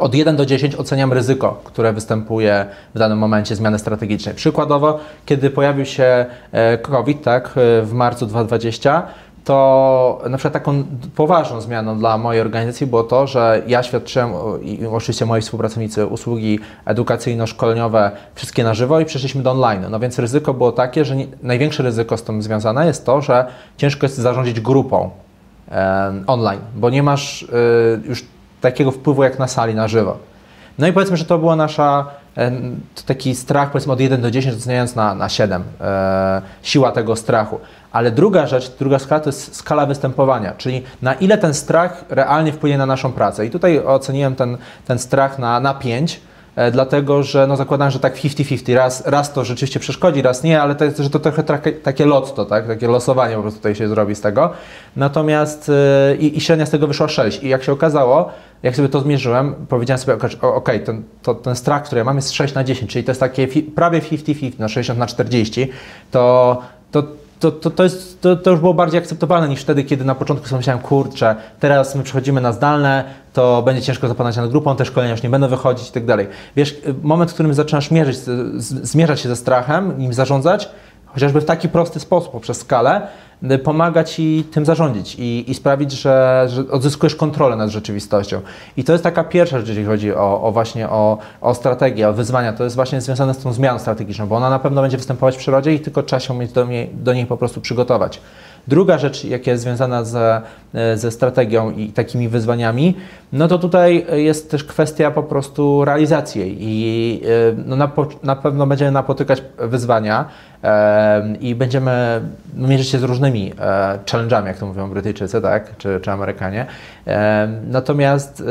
od 0.00 0.14
1 0.14 0.36
do 0.36 0.46
10 0.46 0.74
oceniam 0.76 1.12
ryzyko, 1.12 1.60
które 1.64 1.92
występuje 1.92 2.66
w 2.94 2.98
danym 2.98 3.18
momencie 3.18 3.56
zmiany 3.56 3.78
strategicznej. 3.78 4.34
Przykładowo, 4.34 4.98
kiedy 5.26 5.50
pojawił 5.50 5.84
się 5.84 6.26
e, 6.52 6.78
COVID 6.78 7.22
tak, 7.22 7.46
e, 7.46 7.82
w 7.82 7.92
marcu 7.92 8.26
2020, 8.26 9.02
to 9.44 10.22
na 10.30 10.38
przykład 10.38 10.52
taką 10.52 10.84
poważną 11.14 11.60
zmianą 11.60 11.98
dla 11.98 12.18
mojej 12.18 12.42
organizacji 12.42 12.86
było 12.86 13.02
to, 13.02 13.26
że 13.26 13.62
ja 13.66 13.82
świadczyłem 13.82 14.32
i 14.62 14.86
oczywiście 14.86 15.26
moi 15.26 15.40
współpracownicy 15.40 16.06
usługi 16.06 16.60
edukacyjno-szkoleniowe 16.86 18.10
wszystkie 18.34 18.64
na 18.64 18.74
żywo 18.74 19.00
i 19.00 19.04
przeszliśmy 19.04 19.42
do 19.42 19.50
online. 19.50 19.84
No 19.90 20.00
więc 20.00 20.18
ryzyko 20.18 20.54
było 20.54 20.72
takie, 20.72 21.04
że 21.04 21.16
nie, 21.16 21.26
największe 21.42 21.82
ryzyko 21.82 22.16
z 22.16 22.22
tym 22.22 22.42
związane 22.42 22.86
jest 22.86 23.06
to, 23.06 23.20
że 23.20 23.46
ciężko 23.76 24.06
jest 24.06 24.16
zarządzić 24.16 24.60
grupą 24.60 25.10
e, 25.70 26.12
online, 26.26 26.60
bo 26.76 26.90
nie 26.90 27.02
masz 27.02 27.42
e, 27.42 27.46
już 28.08 28.24
takiego 28.72 28.90
wpływu 28.90 29.24
jak 29.24 29.38
na 29.38 29.48
sali 29.48 29.74
na 29.74 29.88
żywo. 29.88 30.18
No 30.78 30.86
i 30.86 30.92
powiedzmy, 30.92 31.16
że 31.16 31.24
to 31.24 31.38
była 31.38 31.56
nasza 31.56 32.06
taki 33.06 33.34
strach 33.34 33.70
powiedzmy 33.70 33.92
od 33.92 34.00
1 34.00 34.22
do 34.22 34.30
10, 34.30 34.56
oceniając 34.56 34.94
na, 34.94 35.14
na 35.14 35.28
7, 35.28 35.64
e, 35.80 36.42
siła 36.62 36.92
tego 36.92 37.16
strachu. 37.16 37.60
Ale 37.92 38.10
druga 38.10 38.46
rzecz, 38.46 38.72
druga 38.78 38.98
skala 38.98 39.20
to 39.20 39.28
jest 39.28 39.56
skala 39.56 39.86
występowania, 39.86 40.52
czyli 40.58 40.82
na 41.02 41.14
ile 41.14 41.38
ten 41.38 41.54
strach 41.54 42.04
realnie 42.08 42.52
wpłynie 42.52 42.78
na 42.78 42.86
naszą 42.86 43.12
pracę. 43.12 43.46
I 43.46 43.50
tutaj 43.50 43.78
oceniłem 43.78 44.34
ten, 44.34 44.58
ten 44.86 44.98
strach 44.98 45.38
na, 45.38 45.60
na 45.60 45.74
5, 45.74 46.14
e, 46.14 46.33
dlatego 46.72 47.22
że 47.22 47.46
no 47.46 47.56
zakładam, 47.56 47.90
że 47.90 48.00
tak 48.00 48.16
50-50, 48.16 48.74
raz, 48.74 49.06
raz 49.06 49.32
to 49.32 49.44
rzeczywiście 49.44 49.80
przeszkodzi, 49.80 50.22
raz 50.22 50.42
nie, 50.42 50.62
ale 50.62 50.74
to, 50.74 51.02
że 51.02 51.10
to 51.10 51.18
trochę 51.18 51.42
takie, 51.42 51.72
takie 51.72 52.06
lotto, 52.06 52.44
tak? 52.44 52.66
takie 52.66 52.88
losowanie 52.88 53.36
po 53.36 53.42
prostu 53.42 53.58
tutaj 53.58 53.74
się 53.74 53.88
zrobi 53.88 54.14
z 54.14 54.20
tego. 54.20 54.50
Natomiast 54.96 55.70
e, 56.10 56.16
i, 56.16 56.40
średnia 56.40 56.66
z 56.66 56.70
tego 56.70 56.86
wyszła 56.86 57.08
6 57.08 57.42
i 57.42 57.48
jak 57.48 57.62
się 57.62 57.72
okazało, 57.72 58.30
jak 58.62 58.76
sobie 58.76 58.88
to 58.88 59.00
zmierzyłem, 59.00 59.54
powiedziałem 59.68 59.98
sobie, 59.98 60.16
ok, 60.40 60.70
ten, 60.84 61.02
ten 61.42 61.56
strach, 61.56 61.84
który 61.84 61.98
ja 61.98 62.04
mam 62.04 62.16
jest 62.16 62.32
6 62.32 62.54
na 62.54 62.64
10, 62.64 62.90
czyli 62.90 63.04
to 63.04 63.10
jest 63.10 63.20
takie 63.20 63.48
prawie 63.62 64.00
50-50, 64.00 64.52
no 64.58 64.68
60 64.68 64.98
na 64.98 65.06
40, 65.06 65.70
to, 66.10 66.62
to 66.90 67.02
to, 67.40 67.52
to, 67.52 67.70
to, 67.70 67.82
jest, 67.82 68.20
to, 68.20 68.36
to, 68.36 68.50
już 68.50 68.60
było 68.60 68.74
bardziej 68.74 69.00
akceptowalne 69.00 69.48
niż 69.48 69.60
wtedy, 69.60 69.84
kiedy 69.84 70.04
na 70.04 70.14
początku 70.14 70.46
sobie 70.46 70.56
myślałem, 70.56 70.82
kurczę, 70.82 71.36
teraz 71.60 71.94
my 71.94 72.02
przechodzimy 72.02 72.40
na 72.40 72.52
zdalne, 72.52 73.04
to 73.32 73.62
będzie 73.62 73.82
ciężko 73.82 74.08
zapanować 74.08 74.36
nad 74.36 74.50
grupą, 74.50 74.76
te 74.76 74.84
szkolenia 74.84 75.12
już 75.12 75.22
nie 75.22 75.30
będą 75.30 75.48
wychodzić 75.48 75.88
i 75.88 75.92
tak 75.92 76.04
dalej. 76.04 76.26
Wiesz, 76.56 76.80
moment, 77.02 77.30
w 77.30 77.34
którym 77.34 77.54
zaczynasz 77.54 77.90
mierzyć, 77.90 78.16
zmierzać 78.58 79.20
się 79.20 79.28
ze 79.28 79.36
strachem, 79.36 79.98
nim 79.98 80.12
zarządzać, 80.12 80.68
chociażby 81.06 81.40
w 81.40 81.44
taki 81.44 81.68
prosty 81.68 82.00
sposób, 82.00 82.32
poprzez 82.32 82.58
skalę, 82.58 83.02
Y, 83.02 83.23
pomaga 83.64 84.04
Ci 84.04 84.44
tym 84.52 84.64
zarządzić 84.64 85.16
i, 85.18 85.50
i 85.50 85.54
sprawić, 85.54 85.92
że, 85.92 86.46
że, 86.48 86.70
odzyskujesz 86.70 87.14
kontrolę 87.14 87.56
nad 87.56 87.70
rzeczywistością. 87.70 88.40
I 88.76 88.84
to 88.84 88.92
jest 88.92 89.04
taka 89.04 89.24
pierwsza 89.24 89.58
rzecz, 89.58 89.68
jeżeli 89.68 89.86
chodzi 89.86 90.14
o, 90.14 90.42
o 90.42 90.52
właśnie 90.52 90.88
o, 90.88 91.18
o 91.40 91.54
strategię, 91.54 92.08
o 92.08 92.12
wyzwania. 92.12 92.52
To 92.52 92.64
jest 92.64 92.76
właśnie 92.76 93.00
związane 93.00 93.34
z 93.34 93.38
tą 93.38 93.52
zmianą 93.52 93.78
strategiczną, 93.78 94.26
bo 94.26 94.36
ona 94.36 94.50
na 94.50 94.58
pewno 94.58 94.82
będzie 94.82 94.96
występować 94.96 95.34
w 95.34 95.38
przyrodzie 95.38 95.74
i 95.74 95.80
tylko 95.80 96.02
trzeba 96.02 96.20
się 96.20 96.34
umieć 96.34 96.52
do 96.52 96.64
niej, 96.64 96.90
do 96.94 97.14
niej 97.14 97.26
po 97.26 97.36
prostu 97.36 97.60
przygotować. 97.60 98.20
Druga 98.68 98.98
rzecz, 98.98 99.24
jaka 99.24 99.50
jest 99.50 99.62
związana 99.62 100.04
ze, 100.04 100.42
ze 100.94 101.10
strategią 101.10 101.70
i 101.70 101.88
takimi 101.88 102.28
wyzwaniami, 102.28 102.96
no 103.32 103.48
to 103.48 103.58
tutaj 103.58 104.06
jest 104.12 104.50
też 104.50 104.64
kwestia 104.64 105.10
po 105.10 105.22
prostu 105.22 105.84
realizacji 105.84 106.56
i 106.60 107.20
e, 107.24 107.28
no 107.66 107.76
na, 107.76 107.90
na 108.22 108.36
pewno 108.36 108.66
będziemy 108.66 108.90
napotykać 108.90 109.42
wyzwania 109.58 110.24
e, 110.62 111.34
i 111.40 111.54
będziemy 111.54 112.20
mierzyć 112.56 112.88
się 112.88 112.98
z 112.98 113.02
różnymi 113.02 113.52
e, 113.60 113.98
challenge'ami, 114.06 114.46
jak 114.46 114.58
to 114.58 114.66
mówią 114.66 114.90
Brytyjczycy, 114.90 115.40
tak, 115.40 115.76
czy, 115.76 116.00
czy 116.02 116.10
Amerykanie. 116.10 116.66
E, 117.06 117.48
natomiast 117.70 118.40
e, 118.40 118.44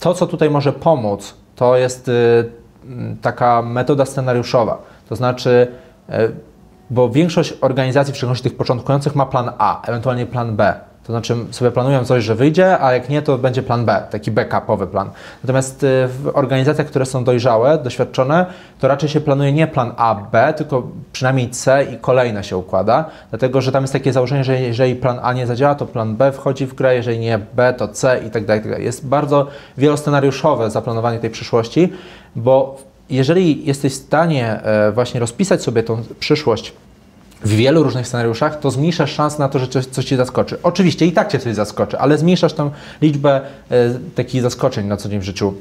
to, 0.00 0.14
co 0.14 0.26
tutaj 0.26 0.50
może 0.50 0.72
pomóc, 0.72 1.34
to 1.56 1.76
jest 1.76 2.08
e, 2.08 2.12
taka 3.22 3.62
metoda 3.62 4.04
scenariuszowa, 4.04 4.82
to 5.08 5.16
znaczy 5.16 5.66
bo 6.90 7.10
większość 7.10 7.54
organizacji, 7.60 8.14
w 8.14 8.16
szczególności 8.16 8.44
tych 8.44 8.56
początkujących, 8.56 9.14
ma 9.14 9.26
plan 9.26 9.50
A, 9.58 9.82
ewentualnie 9.82 10.26
plan 10.26 10.56
B. 10.56 10.74
To 11.08 11.12
znaczy 11.12 11.36
sobie 11.50 11.70
planują 11.70 12.04
coś, 12.04 12.24
że 12.24 12.34
wyjdzie, 12.34 12.80
a 12.80 12.92
jak 12.92 13.08
nie, 13.08 13.22
to 13.22 13.38
będzie 13.38 13.62
plan 13.62 13.84
B, 13.84 14.02
taki 14.10 14.30
backupowy 14.30 14.86
plan. 14.86 15.10
Natomiast 15.44 15.82
y, 15.82 15.86
w 16.08 16.30
organizacjach, 16.34 16.86
które 16.86 17.06
są 17.06 17.24
dojrzałe, 17.24 17.78
doświadczone, 17.78 18.46
to 18.78 18.88
raczej 18.88 19.08
się 19.08 19.20
planuje 19.20 19.52
nie 19.52 19.66
plan 19.66 19.92
A, 19.96 20.14
B, 20.32 20.54
tylko 20.56 20.82
przynajmniej 21.12 21.50
C 21.50 21.84
i 21.84 21.98
kolejne 21.98 22.44
się 22.44 22.56
układa, 22.56 23.04
dlatego 23.30 23.60
że 23.60 23.72
tam 23.72 23.82
jest 23.82 23.92
takie 23.92 24.12
założenie, 24.12 24.44
że 24.44 24.60
jeżeli 24.60 24.94
plan 24.94 25.20
A 25.22 25.32
nie 25.32 25.46
zadziała, 25.46 25.74
to 25.74 25.86
plan 25.86 26.16
B 26.16 26.32
wchodzi 26.32 26.66
w 26.66 26.74
grę, 26.74 26.94
jeżeli 26.94 27.18
nie 27.18 27.38
B, 27.38 27.74
to 27.78 27.88
C 27.88 28.20
i 28.26 28.30
tak 28.30 28.44
dalej. 28.44 28.62
Tak 28.62 28.82
jest 28.82 29.06
bardzo 29.06 29.46
wieloscenariuszowe 29.78 30.70
zaplanowanie 30.70 31.18
tej 31.18 31.30
przyszłości, 31.30 31.92
bo 32.36 32.76
jeżeli 33.10 33.66
jesteś 33.66 33.92
w 33.92 33.96
stanie 33.96 34.62
e, 34.62 34.92
właśnie 34.92 35.20
rozpisać 35.20 35.62
sobie 35.62 35.82
tą 35.82 36.02
przyszłość 36.20 36.72
w 37.44 37.48
wielu 37.48 37.82
różnych 37.82 38.06
scenariuszach, 38.06 38.60
to 38.60 38.70
zmniejszasz 38.70 39.12
szans 39.12 39.38
na 39.38 39.48
to, 39.48 39.58
że 39.58 39.68
coś, 39.68 39.86
coś 39.86 40.04
Cię 40.04 40.16
zaskoczy. 40.16 40.58
Oczywiście 40.62 41.06
i 41.06 41.12
tak 41.12 41.32
Cię 41.32 41.38
coś 41.38 41.54
zaskoczy, 41.54 41.98
ale 41.98 42.18
zmniejszasz 42.18 42.52
tą 42.52 42.70
liczbę 43.02 43.40
e, 43.70 43.98
takich 44.14 44.42
zaskoczeń 44.42 44.86
na 44.86 44.96
co 44.96 45.08
dzień 45.08 45.20
w 45.20 45.22
życiu. 45.22 45.54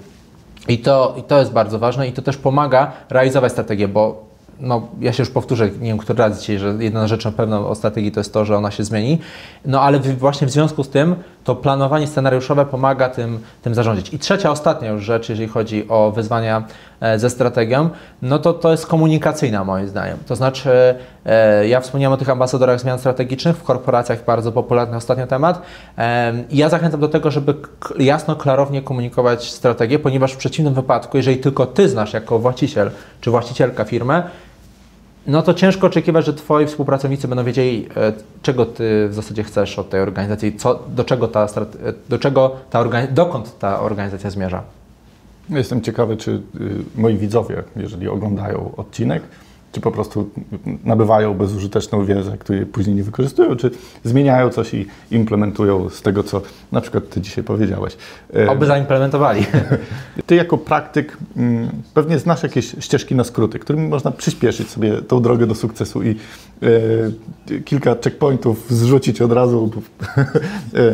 I 0.68 0.80
to, 0.80 1.16
I 1.18 1.24
to 1.24 1.40
jest 1.40 1.52
bardzo 1.52 1.80
ważne 1.80 2.08
i 2.08 2.14
to 2.14 2.22
też 2.22 2.38
pomaga 2.38 2.92
realizować 3.10 3.52
strategię, 3.52 3.88
bo 3.88 4.28
no, 4.60 4.88
ja 5.00 5.14
się 5.14 5.22
już 5.24 5.30
powtórzę, 5.30 5.70
nie 5.70 5.88
wiem, 5.88 5.98
który 5.98 6.20
raz 6.20 6.40
dzisiaj, 6.40 6.60
że 6.60 6.76
jedna 6.80 7.08
rzecz 7.08 7.26
na 7.26 7.32
pewno 7.32 7.70
o 7.70 7.76
strategii 7.76 8.12
to 8.12 8.20
jest 8.20 8.34
to, 8.34 8.46
że 8.46 8.58
ona 8.58 8.72
się 8.72 8.84
zmieni, 8.84 9.20
no 9.66 9.82
ale 9.82 10.00
właśnie 10.00 10.48
w 10.48 10.52
związku 10.52 10.84
z 10.84 10.90
tym 10.90 11.16
to 11.48 11.56
planowanie 11.56 12.08
scenariuszowe 12.08 12.66
pomaga 12.66 13.10
tym, 13.10 13.40
tym 13.62 13.76
zarządzić. 13.76 14.14
I 14.14 14.20
trzecia, 14.20 14.52
ostatnia 14.52 14.90
już 14.90 15.04
rzecz, 15.04 15.30
jeżeli 15.30 15.48
chodzi 15.48 15.88
o 15.90 16.12
wyzwania 16.12 16.64
e, 17.00 17.20
ze 17.20 17.30
strategią, 17.30 17.90
no 18.22 18.40
to 18.40 18.54
to 18.54 18.72
jest 18.72 18.88
komunikacyjna 18.88 19.64
moim 19.64 19.88
zdaniem. 19.88 20.18
To 20.26 20.36
znaczy, 20.36 20.96
e, 21.26 21.68
ja 21.68 21.82
wspomniałem 21.82 22.14
o 22.14 22.18
tych 22.18 22.30
ambasadorach 22.30 22.80
zmian 22.80 23.00
strategicznych 23.00 23.58
w 23.58 23.64
korporacjach, 23.64 24.26
bardzo 24.26 24.52
popularny 24.52 24.98
ostatnio 24.98 25.28
temat. 25.28 25.62
I 26.50 26.58
ja 26.58 26.70
zachęcam 26.70 27.00
do 27.00 27.08
tego, 27.08 27.32
żeby 27.32 27.56
jasno, 28.00 28.36
klarownie 28.36 28.82
komunikować 28.82 29.52
strategię, 29.52 30.00
ponieważ 30.00 30.34
w 30.34 30.38
przeciwnym 30.38 30.74
wypadku, 30.74 31.18
jeżeli 31.18 31.38
tylko 31.38 31.66
Ty 31.66 31.90
znasz 31.90 32.14
jako 32.14 32.40
właściciel 32.40 32.92
czy 33.22 33.32
właścicielka 33.32 33.84
firmy, 33.84 34.24
no 35.28 35.42
to 35.42 35.54
ciężko 35.54 35.88
oczekiwać, 35.88 36.26
że 36.26 36.34
Twoi 36.34 36.66
współpracownicy 36.66 37.28
będą 37.28 37.44
wiedzieli, 37.44 37.88
e, 37.96 38.14
czego 38.42 38.66
Ty 38.66 39.08
w 39.10 39.14
zasadzie 39.14 39.44
chcesz 39.44 39.80
od 39.80 39.90
tej 39.90 40.02
organizacji, 40.02 40.56
co, 40.56 40.80
do 40.90 41.04
czego 41.04 41.28
ta, 41.28 41.44
e, 41.46 41.48
do 42.10 42.20
czego 42.20 42.56
ta 42.70 42.84
dokąd 43.12 43.60
ta 43.60 43.80
organizacja 43.80 44.30
zmierza. 44.30 44.64
Jestem 45.50 45.82
ciekawy, 45.82 46.18
czy 46.18 46.32
y, 46.32 46.42
moi 46.96 47.18
widzowie, 47.18 47.64
jeżeli 47.76 48.08
oglądają 48.08 48.72
odcinek, 48.78 49.24
czy 49.72 49.82
po 49.82 49.92
prostu 49.92 50.30
nabywają 50.84 51.34
bezużyteczną 51.34 52.06
wiedzę, 52.06 52.38
której 52.38 52.66
później 52.66 52.96
nie 52.96 53.04
wykorzystują, 53.04 53.56
czy 53.56 53.72
zmieniają 54.04 54.50
coś 54.50 54.74
i 54.74 54.88
implementują 55.12 55.90
z 55.90 56.02
tego, 56.02 56.24
co 56.24 56.42
na 56.72 56.82
przykład 56.82 57.10
Ty 57.10 57.22
dzisiaj 57.22 57.44
powiedziałeś. 57.44 57.98
E, 58.36 58.50
Oby 58.50 58.66
zaimplementowali. 58.66 59.46
Ty 60.28 60.36
jako 60.36 60.58
praktyk 60.58 61.18
mm, 61.38 61.70
pewnie 61.94 62.20
znasz 62.20 62.44
jakieś 62.44 62.76
ścieżki 62.80 63.16
na 63.16 63.24
skróty, 63.24 63.60
którymi 63.60 63.88
można 63.88 64.12
przyspieszyć 64.12 64.70
sobie 64.70 65.02
tą 65.02 65.22
drogę 65.22 65.48
do 65.48 65.56
sukcesu 65.56 66.04
i 66.04 66.16
kilka 67.66 67.96
checkpointów 68.04 68.66
zrzucić 68.70 69.22
od 69.22 69.32
razu, 69.32 69.72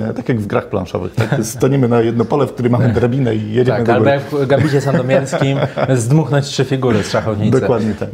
e, 0.10 0.14
tak 0.14 0.30
jak 0.30 0.40
w 0.40 0.48
grach 0.48 0.70
planszowych. 0.70 1.16
Tak? 1.16 1.38
Staniemy 1.44 1.88
na 1.88 2.02
jedno 2.02 2.26
pole, 2.26 2.48
w 2.48 2.54
którym 2.54 2.72
mamy 2.72 2.90
drabinę 2.90 3.36
i 3.36 3.54
jedziemy 3.54 3.78
tak, 3.78 3.86
do 3.86 4.00
góry. 4.00 4.12
albo 4.12 4.24
jak 4.40 4.46
w 4.46 4.48
Gabicie 4.48 4.82
Sandomierskim 4.82 5.58
zdmuchnąć 5.96 6.46
trzy 6.46 6.66
figury 6.66 7.04
z 7.04 7.10
szachownicy. 7.10 7.62
Dokładnie 7.62 7.94
tak. 7.94 8.10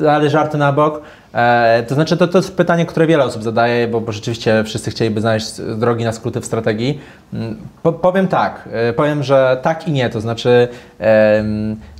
E, 0.00 0.12
ale 0.12 0.30
żarty 0.30 0.58
na 0.58 0.72
bok. 0.72 1.02
E, 1.36 1.84
to 1.88 1.94
znaczy, 1.94 2.16
to, 2.16 2.28
to 2.28 2.38
jest 2.38 2.56
pytanie, 2.56 2.86
które 2.86 3.06
wiele 3.06 3.24
osób 3.24 3.42
zadaje, 3.42 3.88
bo, 3.88 4.00
bo 4.00 4.12
rzeczywiście 4.12 4.64
wszyscy 4.64 4.90
chcieliby 4.90 5.20
znaleźć 5.20 5.60
drogi 5.76 6.04
na 6.04 6.12
skróty 6.12 6.40
w 6.40 6.44
strategii. 6.44 7.00
Mm, 7.32 7.56
po, 7.82 7.92
powiem 7.92 8.28
tak, 8.28 8.68
e, 8.72 8.92
powiem, 8.92 9.22
że 9.22 9.58
tak 9.62 9.88
i 9.88 9.92
nie. 9.92 10.10
To 10.10 10.20
znaczy, 10.20 10.68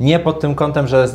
nie 0.00 0.18
pod 0.18 0.40
tym 0.40 0.54
kątem, 0.54 0.86
że 0.86 1.08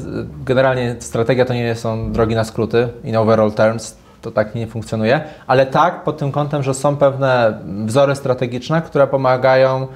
generalnie 0.46 0.96
strategia 1.00 1.46
to 1.46 1.54
nie 1.54 1.76
są 1.76 2.12
drogi 2.12 2.36
na 2.36 2.44
skróty 2.44 2.88
in 3.04 3.16
overall 3.16 3.52
terms, 3.52 3.98
to 4.22 4.32
tak 4.32 4.56
nie 4.56 4.68
funkcjonuje, 4.68 5.22
ale 5.48 5.66
tak 5.66 6.04
pod 6.04 6.18
tym 6.18 6.32
kątem, 6.32 6.64
że 6.64 6.74
są 6.74 6.98
pewne 6.98 7.60
wzory 7.86 8.16
strategiczne, 8.16 8.82
które 8.82 9.08
pomagają 9.08 9.88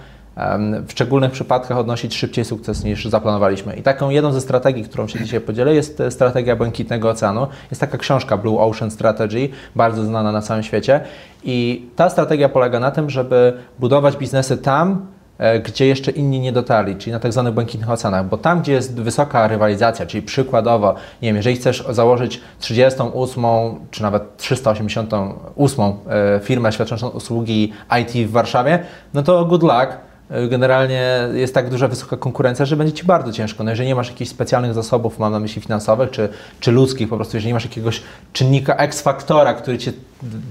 w 0.88 0.92
szczególnych 0.92 1.32
przypadkach 1.32 1.78
odnosić 1.78 2.16
szybciej 2.16 2.46
sukces 2.46 2.84
niż 2.84 3.06
zaplanowaliśmy. 3.06 3.76
I 3.76 3.82
taką 3.82 4.10
jedną 4.10 4.32
ze 4.32 4.42
strategii, 4.42 4.84
którą 4.84 5.08
się 5.08 5.20
dzisiaj 5.20 5.42
podzielę, 5.42 5.76
jest 5.76 6.02
e, 6.02 6.12
strategia 6.12 6.56
Błękitnego 6.56 7.10
Oceanu. 7.10 7.48
Jest 7.72 7.82
taka 7.82 7.98
książka 7.98 8.38
Blue 8.38 8.60
Ocean 8.60 8.92
Strategy, 8.92 9.50
bardzo 9.76 10.04
znana 10.04 10.32
na 10.32 10.42
całym 10.42 10.64
świecie. 10.64 11.02
I 11.44 11.88
ta 11.96 12.10
strategia 12.10 12.50
polega 12.50 12.80
na 12.80 12.92
tym, 12.92 13.10
żeby 13.10 13.54
budować 13.80 14.18
biznesy 14.18 14.58
tam, 14.58 15.06
e, 15.38 15.60
gdzie 15.60 15.88
jeszcze 15.88 16.12
inni 16.12 16.40
nie 16.40 16.52
dotarli, 16.52 16.96
czyli 16.96 17.12
na 17.12 17.20
tak 17.20 17.34
zwanych 17.34 17.54
błękitnych 17.54 17.90
oceanach, 17.90 18.30
bo 18.30 18.38
tam, 18.38 18.62
gdzie 18.62 18.74
jest 18.74 19.02
wysoka 19.02 19.48
rywalizacja, 19.48 20.06
czyli 20.06 20.24
przykładowo, 20.24 20.96
nie 21.22 21.30
wiem, 21.30 21.36
jeżeli 21.36 21.56
chcesz 21.56 21.86
założyć 21.90 22.42
38 22.60 23.46
czy 23.92 24.04
nawet 24.04 24.38
388 24.38 25.86
e, 25.86 26.40
firmę 26.40 26.72
świadczącą 26.72 27.10
usługi 27.10 27.74
IT 28.02 28.28
w 28.28 28.32
Warszawie, 28.32 28.80
no 29.14 29.24
to 29.24 29.46
good 29.46 29.64
luck, 29.64 29.98
generalnie 30.50 31.28
jest 31.34 31.54
tak 31.54 31.70
duża, 31.70 31.88
wysoka 31.88 32.18
konkurencja, 32.18 32.66
że 32.66 32.76
będzie 32.76 32.94
Ci 32.94 33.06
bardzo 33.06 33.32
ciężko. 33.32 33.64
No 33.64 33.70
jeżeli 33.70 33.88
nie 33.88 33.96
masz 33.96 34.10
jakichś 34.10 34.32
specjalnych 34.32 34.74
zasobów, 34.74 35.20
mam 35.20 35.32
na 35.32 35.40
myśli 35.40 35.62
finansowych 35.62 36.12
czy, 36.12 36.30
czy 36.60 36.72
ludzkich, 36.72 37.10
po 37.10 37.16
prostu 37.16 37.38
jeżeli 37.38 37.48
nie 37.48 37.54
masz 37.54 37.64
jakiegoś 37.64 38.02
czynnika 38.34 38.76
X-faktora, 38.76 39.54
który 39.54 39.78
Cię 39.78 39.94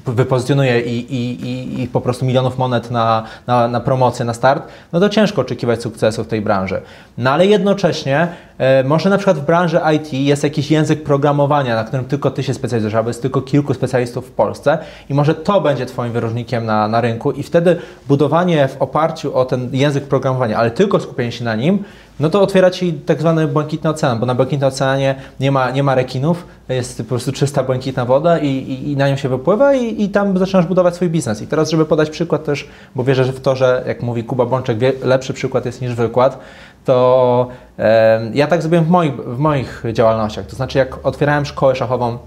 wypozycjonuje 0.07 0.81
i, 0.81 1.15
i, 1.15 1.47
i, 1.47 1.83
i 1.83 1.89
po 1.89 2.01
prostu 2.01 2.25
milionów 2.25 2.59
monet 2.59 2.91
na, 2.91 3.23
na, 3.47 3.69
na 3.69 3.81
promocję, 3.81 4.25
na 4.25 4.35
start, 4.35 4.69
no 4.93 5.01
to 5.01 5.09
ciężko 5.09 5.43
oczekiwać 5.43 5.83
sukcesu 5.83 6.25
w 6.25 6.27
tej 6.27 6.41
branży. 6.41 6.81
No 7.19 7.31
ale 7.31 7.47
jednocześnie 7.47 8.29
e, 8.59 8.85
może 8.85 9.11
na 9.11 9.17
przykład 9.17 9.39
w 9.39 9.45
branży 9.45 9.81
IT 9.97 10.13
jest 10.13 10.45
jakiś 10.45 10.71
język 10.71 11.03
programowania, 11.03 11.77
na 11.77 11.85
którym 11.85 12.05
tylko 12.05 12.31
Ty 12.31 12.43
się 12.43 12.55
specjalizujesz, 12.55 12.95
albo 12.95 13.11
jest 13.11 13.23
tylko 13.23 13.43
kilku 13.43 13.75
specjalistów 13.75 14.29
w 14.29 14.31
Polsce 14.31 14.79
i 15.11 15.15
może 15.15 15.35
to 15.35 15.61
będzie 15.61 15.87
Twoim 15.87 16.13
wyróżnikiem 16.13 16.67
na, 16.67 16.89
na 16.89 17.01
rynku 17.01 17.33
i 17.33 17.43
wtedy 17.43 17.77
budowanie 18.09 18.69
w 18.69 18.83
oparciu 18.83 19.37
o 19.37 19.45
ten 19.45 19.69
język 19.73 20.05
programowania, 20.05 20.57
ale 20.57 20.71
tylko 20.71 21.01
skupienie 21.01 21.33
się 21.33 21.45
na 21.45 21.55
nim, 21.55 21.85
no 22.21 22.31
to 22.31 22.43
otwiera 22.43 22.71
Ci 22.71 22.93
tak 22.93 23.21
zwany 23.21 23.49
błękitny 23.49 23.91
ocean, 23.91 24.19
bo 24.19 24.27
na 24.27 24.35
błękitnym 24.35 24.69
oceanie 24.69 25.15
nie 25.41 25.53
ma, 25.53 25.71
nie 25.71 25.83
ma 25.83 25.95
rekinów, 25.95 26.47
jest 26.69 26.99
po 26.99 27.05
prostu 27.05 27.33
czysta 27.33 27.63
błękitna 27.63 28.05
woda 28.05 28.39
i, 28.39 28.49
i, 28.49 28.93
i 28.93 28.97
na 28.97 29.09
nią 29.09 29.17
się 29.17 29.29
wypływa 29.29 29.75
i, 29.75 30.03
i, 30.03 30.09
tam 30.09 30.39
zaczynasz 30.39 30.67
budować 30.67 30.95
swój 30.95 31.09
biznes. 31.09 31.43
I 31.43 31.47
teraz, 31.47 31.71
żeby 31.71 31.85
podać 31.85 32.11
przykład 32.11 32.45
też, 32.45 32.69
bo 32.95 33.05
wierzę 33.05 33.25
w 33.25 33.41
to, 33.41 33.57
że 33.57 33.85
jak 33.87 34.03
mówi 34.03 34.25
Kuba 34.25 34.47
Bączek, 34.47 34.79
lepszy 35.03 35.35
przykład 35.35 35.67
jest 35.67 35.83
niż 35.83 35.95
wykład, 35.95 36.39
to 36.85 37.49
e, 37.79 38.31
ja 38.35 38.47
tak 38.47 38.63
zrobiłem 38.63 38.85
w 38.85 38.91
moich, 38.91 39.15
w 39.15 39.39
moich 39.39 39.85
działalnościach. 39.93 40.47
To 40.47 40.57
znaczy, 40.57 40.79
jak 40.79 41.07
otwierałem 41.07 41.47
szkołę 41.47 41.77
szachową 41.77 42.19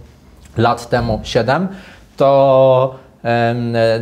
lat 0.58 0.90
temu, 0.90 1.20
7, 1.24 1.68
to 2.18 2.96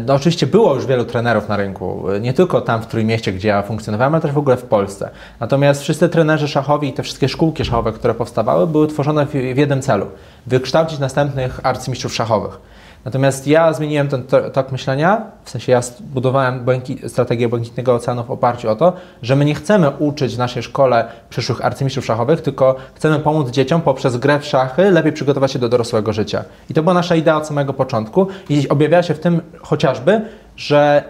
no 0.06 0.14
oczywiście 0.14 0.48
było 0.48 0.76
już 0.76 0.86
wielu 0.86 1.06
trenerów 1.06 1.50
na 1.50 1.58
rynku, 1.58 2.04
nie 2.22 2.34
tylko 2.34 2.62
tam 2.62 2.82
w 2.82 2.88
Trójmieście, 2.88 3.34
gdzie 3.34 3.48
ja 3.48 3.62
funkcjonowałem, 3.62 4.14
ale 4.14 4.22
też 4.22 4.32
w 4.32 4.38
ogóle 4.38 4.58
w 4.58 4.64
Polsce. 4.64 5.10
Natomiast 5.40 5.82
wszyscy 5.82 6.10
trenerzy 6.10 6.48
szachowi 6.48 6.88
i 6.88 6.94
te 6.94 7.04
wszystkie 7.04 7.30
szkółki 7.30 7.66
szachowe, 7.66 7.92
które 7.94 8.14
powstawały, 8.14 8.68
były 8.68 8.88
tworzone 8.88 9.26
w, 9.26 9.30
w 9.32 9.58
jednym 9.58 9.82
celu– 9.82 10.08
wykształcić 10.48 11.00
następnych 11.00 11.60
arcymistrzów 11.64 12.16
szachowych. 12.16 12.60
Natomiast 13.06 13.48
ja 13.48 13.74
zmieniłem 13.74 14.08
ten 14.08 14.24
tok 14.54 14.72
myślenia, 14.72 15.22
w 15.44 15.50
sensie 15.50 15.72
ja 15.72 15.82
budowałem 16.00 16.66
błęki, 16.66 17.10
strategię 17.10 17.50
Błękitnego 17.50 17.96
Oceanu 17.96 18.24
w 18.24 18.32
oparciu 18.32 18.70
o 18.70 18.76
to, 18.76 18.94
że 19.22 19.36
my 19.36 19.46
nie 19.46 19.56
chcemy 19.56 19.90
uczyć 19.90 20.36
w 20.36 20.38
naszej 20.38 20.64
szkole 20.64 21.08
przyszłych 21.30 21.66
arcymistrzów 21.66 22.06
szachowych, 22.06 22.42
tylko 22.42 22.76
chcemy 22.94 23.20
pomóc 23.20 23.50
dzieciom 23.50 23.82
poprzez 23.82 24.18
grę 24.18 24.40
w 24.40 24.46
szachy 24.46 24.92
lepiej 24.92 25.14
przygotować 25.14 25.52
się 25.52 25.60
do 25.60 25.70
dorosłego 25.70 26.14
życia. 26.14 26.44
I 26.70 26.74
to 26.74 26.84
była 26.84 26.94
nasza 26.94 27.16
idea 27.16 27.38
od 27.38 27.48
samego 27.48 27.74
początku 27.74 28.28
i 28.50 28.70
objawia 28.70 29.04
się 29.04 29.14
w 29.14 29.20
tym 29.20 29.42
chociażby, 29.62 30.22
że 30.58 31.04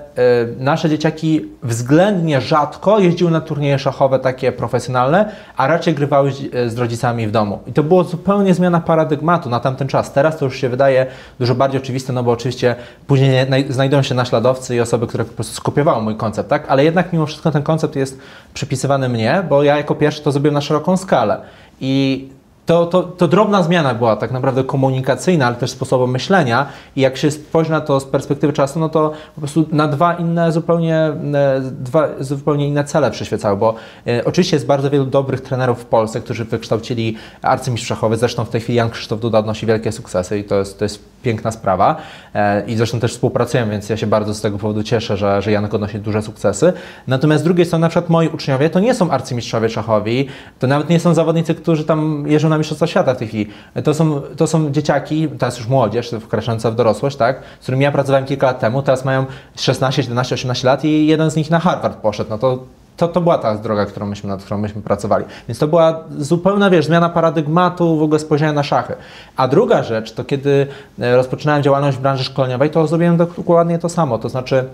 y, 0.59 0.63
nasze 0.63 0.89
dzieciaki 0.89 1.45
względnie 1.63 2.41
rzadko 2.41 2.99
jeździły 2.99 3.31
na 3.31 3.41
turnieje 3.41 3.79
szachowe 3.79 4.19
takie 4.19 4.51
profesjonalne, 4.51 5.31
a 5.57 5.67
raczej 5.67 5.93
grywały 5.93 6.31
z, 6.31 6.39
y, 6.39 6.69
z, 6.69 6.77
rodzicami 6.77 7.27
w 7.27 7.31
domu. 7.31 7.59
I 7.67 7.73
to 7.73 7.83
było 7.83 8.03
zupełnie 8.03 8.53
zmiana 8.53 8.79
paradygmatu 8.79 9.49
na 9.49 9.59
tamten 9.59 9.87
czas. 9.87 10.13
Teraz 10.13 10.37
to 10.37 10.45
już 10.45 10.57
się 10.57 10.69
wydaje 10.69 11.05
dużo 11.39 11.55
bardziej 11.55 11.81
oczywiste, 11.81 12.13
no 12.13 12.23
bo 12.23 12.31
oczywiście 12.31 12.75
później 13.07 13.47
znajdują 13.69 14.03
się 14.03 14.15
naśladowcy 14.15 14.75
i 14.75 14.79
osoby, 14.79 15.07
które 15.07 15.25
po 15.25 15.33
prostu 15.33 15.55
skopiowały 15.55 16.03
mój 16.03 16.15
koncept, 16.15 16.49
tak? 16.49 16.65
Ale 16.67 16.83
jednak 16.83 17.13
mimo 17.13 17.25
wszystko 17.25 17.51
ten 17.51 17.63
koncept 17.63 17.95
jest 17.95 18.19
przypisywany 18.53 19.09
mnie, 19.09 19.43
bo 19.49 19.63
ja 19.63 19.77
jako 19.77 19.95
pierwszy 19.95 20.21
to 20.21 20.31
zrobiłem 20.31 20.53
na 20.53 20.61
szeroką 20.61 20.97
skalę. 20.97 21.41
I 21.81 22.27
to, 22.65 22.85
to, 22.85 23.03
to 23.03 23.27
drobna 23.27 23.63
zmiana 23.63 23.93
była 23.93 24.15
tak 24.15 24.31
naprawdę 24.31 24.63
komunikacyjna, 24.63 25.47
ale 25.47 25.55
też 25.55 25.71
sposobu 25.71 26.07
myślenia. 26.07 26.65
I 26.95 27.01
jak 27.01 27.17
się 27.17 27.31
spojrzy 27.31 27.71
na 27.71 27.81
to 27.81 27.99
z 27.99 28.05
perspektywy 28.05 28.53
czasu, 28.53 28.79
no 28.79 28.89
to 28.89 29.11
po 29.35 29.41
prostu 29.41 29.65
na 29.71 29.87
dwa 29.87 30.13
inne 30.13 30.51
zupełnie, 30.51 30.97
e, 30.97 31.61
dwa 31.61 32.07
zupełnie 32.19 32.67
inne 32.67 32.83
cele 32.83 33.11
przyświecały, 33.11 33.57
bo 33.57 33.75
e, 34.07 34.25
oczywiście 34.25 34.55
jest 34.55 34.65
bardzo 34.65 34.89
wielu 34.89 35.05
dobrych 35.05 35.41
trenerów 35.41 35.81
w 35.81 35.85
Polsce, 35.85 36.21
którzy 36.21 36.45
wykształcili 36.45 37.17
arcymistrz 37.41 37.87
szachowy, 37.87 38.17
zresztą 38.17 38.45
w 38.45 38.49
tej 38.49 38.61
chwili 38.61 38.77
Jan 38.77 38.89
Krzysztof 38.89 39.19
Duda 39.19 39.39
odnosi 39.39 39.65
wielkie 39.65 39.91
sukcesy 39.91 40.39
i 40.39 40.43
to 40.43 40.55
jest, 40.55 40.79
to 40.79 40.85
jest 40.85 40.99
piękna 41.23 41.51
sprawa. 41.51 41.95
E, 42.33 42.65
i 42.67 42.75
zresztą 42.75 42.99
też 42.99 43.13
współpracujemy, 43.13 43.71
więc 43.71 43.89
ja 43.89 43.97
się 43.97 44.07
bardzo 44.07 44.33
z 44.33 44.41
tego 44.41 44.57
powodu 44.57 44.83
cieszę, 44.83 45.17
że, 45.17 45.41
że 45.41 45.51
Janek 45.51 45.73
odnosi 45.73 45.99
duże 45.99 46.21
sukcesy. 46.21 46.73
Natomiast 47.07 47.41
z 47.41 47.45
drugiej 47.45 47.65
strony 47.65 47.81
na 47.81 47.89
przykład 47.89 48.09
moi 48.09 48.27
uczniowie 48.27 48.69
to 48.69 48.79
nie 48.79 48.93
są 48.93 49.11
arcymistrzowie 49.11 49.69
szachowi, 49.69 50.27
to 50.59 50.67
nawet 50.67 50.89
nie 50.89 50.99
są 50.99 51.13
zawodnicy, 51.13 51.55
którzy 51.55 51.83
tam 51.83 52.23
jeżdżą 52.27 52.49
na 52.49 52.54
Mistrzostwa 52.57 52.87
Świata 52.87 53.13
w 53.13 53.17
tej 53.17 53.27
chwili. 53.27 53.47
To 53.83 53.93
są, 53.93 54.21
to 54.37 54.47
są 54.47 54.71
dzieciaki, 54.71 55.27
teraz 55.27 55.57
już 55.57 55.67
młodzież, 55.67 56.11
wkraczająca 56.21 56.71
w 56.71 56.75
dorosłość, 56.75 57.17
tak, 57.17 57.41
z 57.59 57.63
którymi 57.63 57.83
ja 57.83 57.91
pracowałem 57.91 58.25
kilka 58.25 58.47
lat 58.47 58.59
temu, 58.59 58.81
teraz 58.81 59.05
mają 59.05 59.25
16, 59.55 60.03
17, 60.03 60.35
18 60.35 60.67
lat 60.67 60.85
i 60.85 61.07
jeden 61.07 61.31
z 61.31 61.35
nich 61.35 61.49
na 61.49 61.59
Harvard 61.59 61.97
poszedł. 61.97 62.29
No 62.29 62.37
to 62.37 62.59
to, 62.97 63.07
to 63.07 63.21
była 63.21 63.37
ta 63.37 63.55
droga, 63.55 63.85
którą 63.85 64.05
myśmy, 64.05 64.29
nad 64.29 64.43
którą 64.43 64.57
myśmy 64.57 64.81
pracowali. 64.81 65.25
Więc 65.47 65.59
to 65.59 65.67
była 65.67 66.03
zupełna, 66.17 66.69
wiesz, 66.69 66.85
zmiana 66.85 67.09
paradygmatu, 67.09 67.97
w 67.97 68.03
ogóle 68.03 68.19
spojrzenia 68.19 68.53
na 68.53 68.63
szachy. 68.63 68.93
A 69.37 69.47
druga 69.47 69.83
rzecz, 69.83 70.11
to 70.11 70.23
kiedy 70.23 70.67
e, 70.99 71.15
rozpoczynałem 71.15 71.63
działalność 71.63 71.97
w 71.97 72.01
branży 72.01 72.23
szkoleniowej, 72.23 72.69
to 72.69 72.87
zrobiłem 72.87 73.17
dokładnie 73.17 73.79
to 73.79 73.89
samo. 73.89 74.17
To 74.17 74.29
znaczy, 74.29 74.65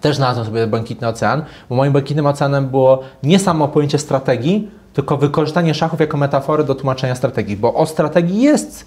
też 0.00 0.16
znalazłem 0.16 0.46
sobie 0.46 0.66
błękitny 0.66 1.08
ocean, 1.08 1.44
bo 1.68 1.76
moim 1.76 1.92
błękitnym 1.92 2.26
oceanem 2.26 2.68
było 2.68 3.02
nie 3.22 3.38
samo 3.38 3.68
pojęcie 3.68 3.98
strategii, 3.98 4.70
tylko 4.92 5.16
wykorzystanie 5.16 5.74
szachów 5.74 6.00
jako 6.00 6.16
metafory 6.16 6.64
do 6.64 6.74
tłumaczenia 6.74 7.14
strategii, 7.14 7.56
bo 7.56 7.74
o 7.74 7.86
strategii 7.86 8.42
jest 8.42 8.86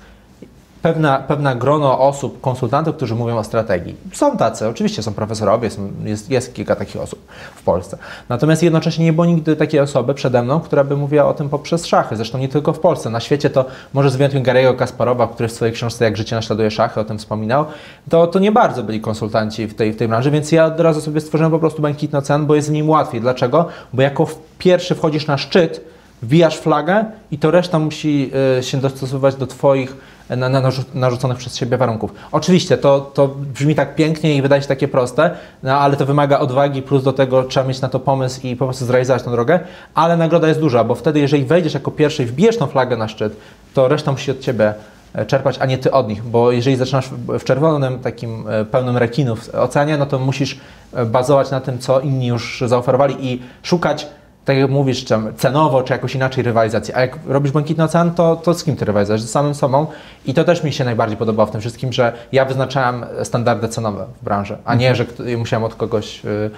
pewna, 0.85 1.19
pewna 1.19 1.55
grono 1.55 1.99
osób, 1.99 2.41
konsultantów, 2.41 2.95
którzy 2.95 3.15
mówią 3.15 3.37
o 3.37 3.43
strategii. 3.43 3.95
Są 4.13 4.37
tacy, 4.37 4.67
oczywiście 4.67 5.03
są 5.03 5.13
profesorowie, 5.13 5.69
są, 5.69 5.91
jest, 6.03 6.29
jest 6.29 6.53
kilka 6.53 6.75
takich 6.75 7.01
osób 7.01 7.19
w 7.55 7.63
Polsce. 7.63 7.97
Natomiast 8.29 8.63
jednocześnie 8.63 9.05
nie 9.05 9.13
było 9.13 9.25
nigdy 9.25 9.55
takiej 9.55 9.79
osoby 9.79 10.13
przede 10.13 10.43
mną, 10.43 10.59
która 10.59 10.83
by 10.83 10.97
mówiła 10.97 11.25
o 11.25 11.33
tym 11.33 11.49
poprzez 11.49 11.85
szachy. 11.85 12.15
Zresztą 12.15 12.37
nie 12.37 12.49
tylko 12.49 12.73
w 12.73 12.79
Polsce. 12.79 13.09
Na 13.09 13.19
świecie 13.19 13.49
to 13.49 13.65
może 13.93 14.09
z 14.09 14.15
wyjątkiem 14.15 14.43
Gary'ego 14.43 14.75
Kasparowa, 14.75 15.27
który 15.27 15.49
w 15.49 15.51
swojej 15.51 15.73
książce 15.73 16.05
Jak 16.05 16.17
życie 16.17 16.35
naśladuje 16.35 16.71
szachy 16.71 16.99
o 16.99 17.03
tym 17.03 17.17
wspominał, 17.17 17.65
to, 18.09 18.27
to 18.27 18.39
nie 18.39 18.51
bardzo 18.51 18.83
byli 18.83 19.01
konsultanci 19.01 19.67
w 19.67 19.73
tej, 19.73 19.93
w 19.93 19.97
tej 19.97 20.07
branży, 20.07 20.31
więc 20.31 20.51
ja 20.51 20.65
od 20.65 20.79
razu 20.79 21.01
sobie 21.01 21.21
stworzyłem 21.21 21.51
po 21.51 21.59
prostu 21.59 21.81
błękitny 21.81 22.19
ocean, 22.19 22.45
bo 22.45 22.55
jest 22.55 22.67
z 22.67 22.71
nim 22.71 22.89
łatwiej. 22.89 23.21
Dlaczego? 23.21 23.65
Bo 23.93 24.01
jako 24.01 24.27
pierwszy 24.57 24.95
wchodzisz 24.95 25.27
na 25.27 25.37
szczyt, 25.37 25.94
wbijasz 26.21 26.57
flagę 26.57 27.05
i 27.31 27.37
to 27.37 27.51
reszta 27.51 27.79
musi 27.79 28.31
y, 28.59 28.63
się 28.63 28.77
dostosowywać 28.77 29.35
do 29.35 29.47
Twoich 29.47 29.97
na 30.29 30.71
narzuconych 30.93 31.37
przez 31.37 31.55
siebie 31.55 31.77
warunków. 31.77 32.13
Oczywiście 32.31 32.77
to, 32.77 32.99
to 32.99 33.27
brzmi 33.27 33.75
tak 33.75 33.95
pięknie 33.95 34.35
i 34.35 34.41
wydaje 34.41 34.61
się 34.61 34.67
takie 34.67 34.87
proste, 34.87 35.31
no, 35.63 35.79
ale 35.79 35.97
to 35.97 36.05
wymaga 36.05 36.39
odwagi, 36.39 36.81
plus 36.81 37.03
do 37.03 37.13
tego 37.13 37.43
trzeba 37.43 37.67
mieć 37.67 37.81
na 37.81 37.89
to 37.89 37.99
pomysł 37.99 38.47
i 38.47 38.55
po 38.55 38.65
prostu 38.65 38.85
zrealizować 38.85 39.23
tę 39.23 39.31
drogę, 39.31 39.59
ale 39.93 40.17
nagroda 40.17 40.47
jest 40.47 40.59
duża, 40.59 40.83
bo 40.83 40.95
wtedy 40.95 41.19
jeżeli 41.19 41.45
wejdziesz 41.45 41.73
jako 41.73 41.91
pierwszy 41.91 42.23
i 42.23 42.25
wbijesz 42.25 42.57
tą 42.57 42.67
flagę 42.67 42.97
na 42.97 43.07
szczyt, 43.07 43.35
to 43.73 43.87
reszta 43.87 44.11
musi 44.11 44.31
od 44.31 44.39
Ciebie 44.39 44.73
e, 45.13 45.25
czerpać, 45.25 45.57
a 45.59 45.65
nie 45.65 45.77
Ty 45.77 45.91
od 45.91 46.07
nich, 46.07 46.23
bo 46.23 46.51
jeżeli 46.51 46.75
zaczynasz 46.75 47.09
w 47.27 47.43
czerwonym, 47.43 47.99
takim 47.99 48.47
e, 48.47 48.65
pełnym 48.65 48.97
rekinów 48.97 49.49
oceanie, 49.55 49.97
no 49.97 50.05
to 50.05 50.19
musisz 50.19 50.59
e, 50.93 51.05
bazować 51.05 51.51
na 51.51 51.61
tym, 51.61 51.79
co 51.79 51.99
inni 51.99 52.27
już 52.27 52.63
zaoferowali 52.67 53.15
i 53.19 53.41
szukać 53.63 54.07
tak 54.45 54.57
jak 54.57 54.69
mówisz, 54.69 55.05
czy 55.05 55.15
cenowo, 55.37 55.83
czy 55.83 55.93
jakoś 55.93 56.15
inaczej 56.15 56.43
rywalizacji. 56.43 56.93
A 56.93 57.01
jak 57.01 57.19
robisz 57.27 57.51
Błękitny 57.51 57.83
Ocean, 57.83 58.11
to, 58.11 58.35
to 58.35 58.53
z 58.53 58.63
kim 58.63 58.75
ty 58.75 58.85
rywalizujesz? 58.85 59.21
Z 59.21 59.31
samym 59.31 59.55
sobą. 59.55 59.87
I 60.25 60.33
to 60.33 60.43
też 60.43 60.63
mi 60.63 60.73
się 60.73 60.85
najbardziej 60.85 61.17
podobało 61.17 61.47
w 61.47 61.51
tym 61.51 61.61
wszystkim, 61.61 61.93
że 61.93 62.13
ja 62.31 62.45
wyznaczałem 62.45 63.05
standardy 63.23 63.67
cenowe 63.67 64.05
w 64.21 64.23
branży, 64.23 64.57
a 64.65 64.75
nie, 64.75 64.95
że 64.95 65.05
musiałem 65.37 65.63
od 65.63 65.75
kogoś, 65.75 66.23
yy, 66.23 66.51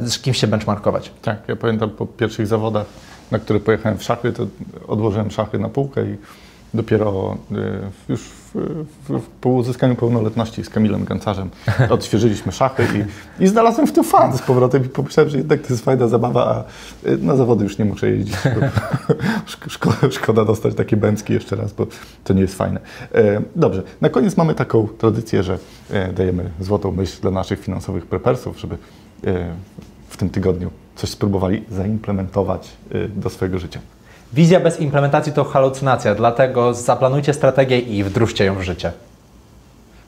yy, 0.00 0.08
z 0.08 0.18
kimś 0.18 0.38
się 0.38 0.46
benchmarkować. 0.46 1.10
Tak, 1.22 1.36
ja 1.48 1.56
pamiętam 1.56 1.90
po 1.90 2.06
pierwszych 2.06 2.46
zawodach, 2.46 2.86
na 3.30 3.38
które 3.38 3.60
pojechałem 3.60 3.98
w 3.98 4.02
szachy, 4.02 4.32
to 4.32 4.46
odłożyłem 4.88 5.30
szachy 5.30 5.58
na 5.58 5.68
półkę 5.68 6.04
i 6.04 6.16
dopiero 6.74 7.36
y, 7.52 7.56
już 8.08 8.43
w, 8.54 9.20
po 9.40 9.48
uzyskaniu 9.48 9.94
pełnoletności 9.94 10.64
z 10.64 10.68
Kamilem 10.68 11.04
Gancarzem 11.04 11.50
odświeżyliśmy 11.90 12.52
szachy 12.52 12.86
i, 13.38 13.44
i 13.44 13.46
znalazłem 13.46 13.86
w 13.86 13.92
tym 13.92 14.04
fan 14.04 14.36
z 14.36 14.42
powrotem 14.42 14.84
i 14.84 14.88
pomyślałem, 14.88 15.30
że 15.30 15.38
jednak 15.38 15.60
to 15.60 15.68
jest 15.72 15.84
fajna 15.84 16.08
zabawa, 16.08 16.46
a 16.46 17.08
y, 17.08 17.18
na 17.18 17.36
zawody 17.36 17.64
już 17.64 17.78
nie 17.78 17.84
muszę 17.84 18.10
jeździć. 18.10 18.36
szkoda, 19.68 19.96
szkoda 20.10 20.44
dostać 20.44 20.74
takie 20.74 20.96
bęcki 20.96 21.32
jeszcze 21.32 21.56
raz, 21.56 21.72
bo 21.72 21.86
to 22.24 22.34
nie 22.34 22.42
jest 22.42 22.54
fajne. 22.54 22.80
E, 23.14 23.42
dobrze, 23.56 23.82
na 24.00 24.08
koniec 24.08 24.36
mamy 24.36 24.54
taką 24.54 24.88
tradycję, 24.88 25.42
że 25.42 25.58
e, 25.90 26.12
dajemy 26.12 26.50
złotą 26.60 26.92
myśl 26.92 27.20
dla 27.20 27.30
naszych 27.30 27.60
finansowych 27.60 28.06
prepersów, 28.06 28.60
żeby 28.60 28.74
e, 29.26 29.54
w 30.08 30.16
tym 30.16 30.30
tygodniu 30.30 30.70
coś 30.96 31.10
spróbowali 31.10 31.64
zaimplementować 31.70 32.76
do 33.16 33.30
swojego 33.30 33.58
życia. 33.58 33.80
Wizja 34.34 34.60
bez 34.60 34.80
implementacji 34.80 35.32
to 35.32 35.44
halucynacja, 35.44 36.14
dlatego 36.14 36.74
zaplanujcie 36.74 37.34
strategię 37.34 37.78
i 37.78 38.04
wdróżcie 38.04 38.44
ją 38.44 38.54
w 38.54 38.62
życie. 38.62 38.92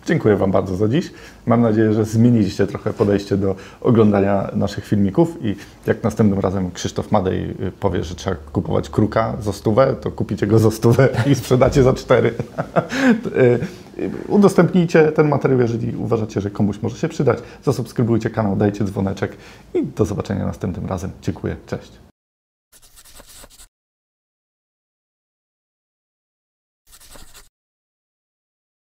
Dziękuję 0.07 0.37
Wam 0.37 0.51
bardzo 0.51 0.77
za 0.77 0.89
dziś. 0.89 1.11
Mam 1.47 1.62
nadzieję, 1.62 1.93
że 1.93 2.05
zmieniliście 2.05 2.67
trochę 2.67 2.93
podejście 2.93 3.37
do 3.37 3.55
oglądania 3.81 4.51
naszych 4.53 4.87
filmików 4.87 5.45
i 5.45 5.57
jak 5.87 6.03
następnym 6.03 6.41
razem 6.41 6.71
Krzysztof 6.71 7.12
Madej 7.12 7.51
y, 7.51 7.73
powie, 7.81 8.05
że 8.05 8.15
trzeba 8.15 8.37
kupować 8.53 8.91
kruka 8.91 9.37
za 9.41 9.53
stówę, 9.53 9.95
to 10.01 10.11
kupicie 10.11 10.47
go 10.47 10.59
za 10.59 10.71
stówę 10.71 11.09
i 11.27 11.35
sprzedacie 11.35 11.83
za 11.83 11.93
cztery. 11.93 12.35
Y, 13.99 14.11
udostępnijcie 14.29 15.12
ten 15.12 15.29
materiał, 15.29 15.61
jeżeli 15.61 15.97
uważacie, 15.97 16.41
że 16.41 16.51
komuś 16.51 16.83
może 16.83 16.97
się 16.97 17.09
przydać. 17.09 17.39
Zasubskrybujcie 17.65 18.31
kanał, 18.31 18.57
dajcie 18.57 18.85
dzwoneczek 18.85 19.37
i 19.75 19.87
do 19.87 20.05
zobaczenia 20.05 20.47
następnym 20.47 20.87
razem. 20.87 21.11
Dziękuję, 21.23 21.57
cześć. 21.67 22.07